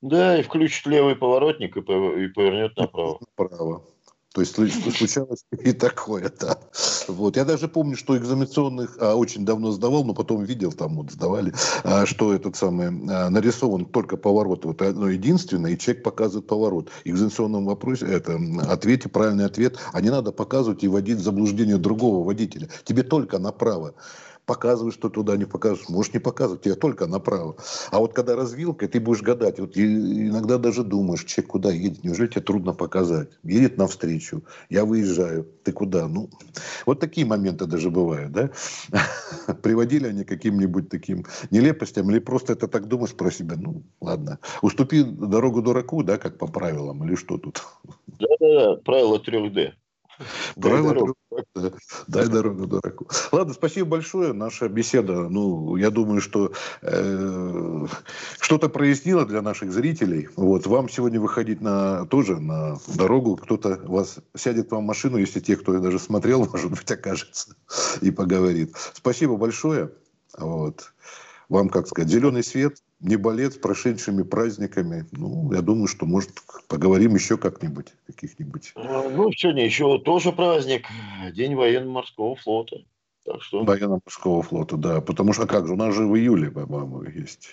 Да, 0.00 0.38
и 0.38 0.42
включит 0.42 0.86
левый 0.86 1.14
поворотник 1.14 1.76
и 1.76 1.82
повернет 1.82 2.76
направо. 2.76 3.20
Направо. 3.36 3.84
То 4.32 4.42
есть 4.42 4.54
случалось 4.96 5.44
и 5.50 5.72
такое, 5.72 6.32
да. 6.40 6.58
Вот. 7.08 7.36
Я 7.36 7.44
даже 7.44 7.68
помню, 7.68 7.96
что 7.96 8.16
экзаменационных 8.16 8.96
а, 9.00 9.16
очень 9.16 9.44
давно 9.44 9.72
сдавал, 9.72 10.04
но 10.04 10.14
потом 10.14 10.44
видел, 10.44 10.72
там 10.72 10.96
вот 10.96 11.10
сдавали, 11.10 11.52
а, 11.82 12.06
что 12.06 12.32
этот 12.32 12.56
самый 12.56 12.88
а, 12.88 13.28
нарисован 13.30 13.86
только 13.86 14.16
поворот, 14.16 14.64
вот 14.64 14.82
одно 14.82 15.08
единственное, 15.08 15.72
и 15.72 15.78
человек 15.78 16.04
показывает 16.04 16.46
поворот. 16.46 16.90
В 17.04 17.06
экзаменационном 17.06 17.66
вопросе, 17.66 18.06
это 18.06 18.38
ответе, 18.68 19.08
правильный 19.08 19.46
ответ, 19.46 19.78
а 19.92 20.00
не 20.00 20.10
надо 20.10 20.32
показывать 20.32 20.84
и 20.84 20.88
вводить 20.88 21.18
в 21.18 21.22
заблуждение 21.22 21.78
другого 21.78 22.24
водителя. 22.24 22.68
Тебе 22.84 23.02
только 23.02 23.38
направо 23.38 23.94
показываешь, 24.46 24.94
что 24.94 25.08
туда 25.08 25.36
не 25.36 25.44
показываешь, 25.44 25.88
можешь 25.88 26.12
не 26.12 26.20
показывать, 26.20 26.62
тебе 26.62 26.74
только 26.74 27.06
направо. 27.06 27.56
А 27.90 27.98
вот 27.98 28.14
когда 28.14 28.36
развилка, 28.36 28.88
ты 28.88 29.00
будешь 29.00 29.22
гадать. 29.22 29.58
Вот 29.60 29.76
иногда 29.76 30.58
даже 30.58 30.82
думаешь, 30.82 31.24
человек 31.24 31.50
куда 31.50 31.70
едет, 31.70 32.04
неужели 32.04 32.28
тебе 32.28 32.40
трудно 32.40 32.72
показать? 32.72 33.30
Едет 33.42 33.78
навстречу, 33.78 34.42
я 34.68 34.84
выезжаю, 34.84 35.46
ты 35.64 35.72
куда? 35.72 36.08
Ну, 36.08 36.30
вот 36.86 37.00
такие 37.00 37.26
моменты 37.26 37.66
даже 37.66 37.90
бывают, 37.90 38.32
да? 38.32 38.50
Приводили 39.62 40.06
они 40.06 40.24
каким-нибудь 40.24 40.88
таким 40.88 41.24
нелепостям, 41.50 42.10
или 42.10 42.18
просто 42.18 42.54
это 42.54 42.68
так 42.68 42.86
думаешь 42.88 43.14
про 43.14 43.30
себя? 43.30 43.56
Ну, 43.56 43.82
ладно. 44.00 44.38
Уступи 44.62 45.02
дорогу 45.02 45.62
дураку, 45.62 46.02
да, 46.02 46.18
как 46.18 46.38
по 46.38 46.46
правилам, 46.46 47.04
или 47.04 47.14
что 47.14 47.38
тут? 47.38 47.62
Да-да-да, 48.06 48.76
правило 48.84 49.18
3D. 49.18 49.72
Правило 50.56 50.88
дорогу. 50.94 51.14
Да. 51.54 51.72
Дай 52.08 52.28
дорогу 52.28 52.66
дураку. 52.66 53.08
Ладно, 53.32 53.54
спасибо 53.54 53.88
большое. 53.88 54.32
Наша 54.32 54.68
беседа, 54.68 55.28
ну, 55.28 55.76
я 55.76 55.90
думаю, 55.90 56.20
что 56.20 56.52
э, 56.82 57.86
что-то 58.40 58.68
прояснило 58.68 59.24
для 59.24 59.42
наших 59.42 59.72
зрителей. 59.72 60.28
Вот, 60.36 60.66
вам 60.66 60.88
сегодня 60.88 61.20
выходить 61.20 61.60
на 61.60 62.06
тоже 62.06 62.38
на 62.38 62.78
дорогу. 62.94 63.36
Кто-то 63.36 63.80
вас 63.84 64.18
сядет 64.36 64.68
к 64.68 64.72
вам 64.72 64.84
в 64.84 64.86
машину, 64.86 65.16
если 65.16 65.40
те, 65.40 65.56
кто 65.56 65.78
даже 65.80 65.98
смотрел, 65.98 66.46
может 66.52 66.70
быть, 66.70 66.90
окажется 66.90 67.54
и 68.00 68.10
поговорит. 68.10 68.74
Спасибо 68.92 69.36
большое. 69.36 69.92
Вот. 70.36 70.92
Вам, 71.48 71.68
как 71.68 71.88
сказать, 71.88 72.10
зеленый 72.10 72.44
свет– 72.44 72.76
не 73.00 73.16
болеть 73.16 73.54
с 73.54 73.56
прошедшими 73.56 74.22
праздниками. 74.22 75.06
Ну, 75.12 75.52
я 75.52 75.62
думаю, 75.62 75.86
что, 75.86 76.06
может, 76.06 76.30
поговорим 76.68 77.14
еще 77.14 77.36
как-нибудь, 77.36 77.88
каких-нибудь. 78.06 78.72
А, 78.74 79.08
ну, 79.08 79.32
сегодня 79.32 79.64
еще 79.64 79.98
тоже 79.98 80.32
праздник, 80.32 80.86
День 81.32 81.54
военно-морского 81.54 82.36
флота. 82.36 82.84
Так 83.24 83.42
что... 83.42 83.64
Военно-морского 83.64 84.42
флота, 84.42 84.76
да. 84.76 85.00
Потому 85.00 85.32
что, 85.32 85.46
как 85.46 85.66
же, 85.66 85.74
у 85.74 85.76
нас 85.76 85.94
же 85.94 86.06
в 86.06 86.16
июле, 86.16 86.50
по-моему, 86.50 87.02
есть. 87.04 87.48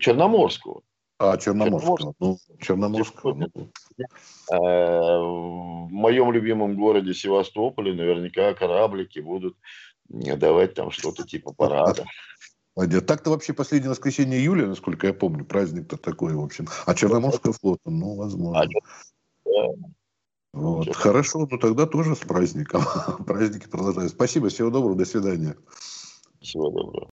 Черноморского. 0.00 0.82
А, 1.18 1.36
Черноморского. 1.36 2.14
Ну, 2.20 2.38
Черноморского. 2.60 3.34
Ну. 3.34 3.70
А, 4.52 5.18
в 5.18 5.90
моем 5.90 6.30
любимом 6.30 6.76
городе 6.76 7.14
Севастополе 7.14 7.92
наверняка 7.92 8.54
кораблики 8.54 9.18
будут 9.18 9.56
давать 10.08 10.74
там 10.74 10.90
что-то 10.90 11.26
типа 11.26 11.52
парада. 11.52 12.04
Молодец. 12.78 13.02
Так-то 13.06 13.30
вообще 13.30 13.52
последнее 13.52 13.90
воскресенье 13.90 14.38
июля, 14.38 14.68
насколько 14.68 15.08
я 15.08 15.12
помню, 15.12 15.44
праздник-то 15.44 15.96
такой, 15.96 16.34
в 16.34 16.40
общем. 16.40 16.68
А 16.86 16.94
Черноморского 16.94 17.52
флота, 17.52 17.90
ну, 17.90 18.14
возможно. 18.14 18.68
Вот. 20.52 20.94
Хорошо, 20.94 21.48
ну 21.50 21.58
тогда 21.58 21.86
тоже 21.86 22.14
с 22.14 22.20
праздником. 22.20 22.84
Праздники 23.26 23.68
продолжаются. 23.68 24.14
Спасибо, 24.14 24.48
всего 24.48 24.70
доброго, 24.70 24.94
до 24.94 25.04
свидания. 25.06 25.56
Всего 26.40 26.70
доброго. 26.70 27.06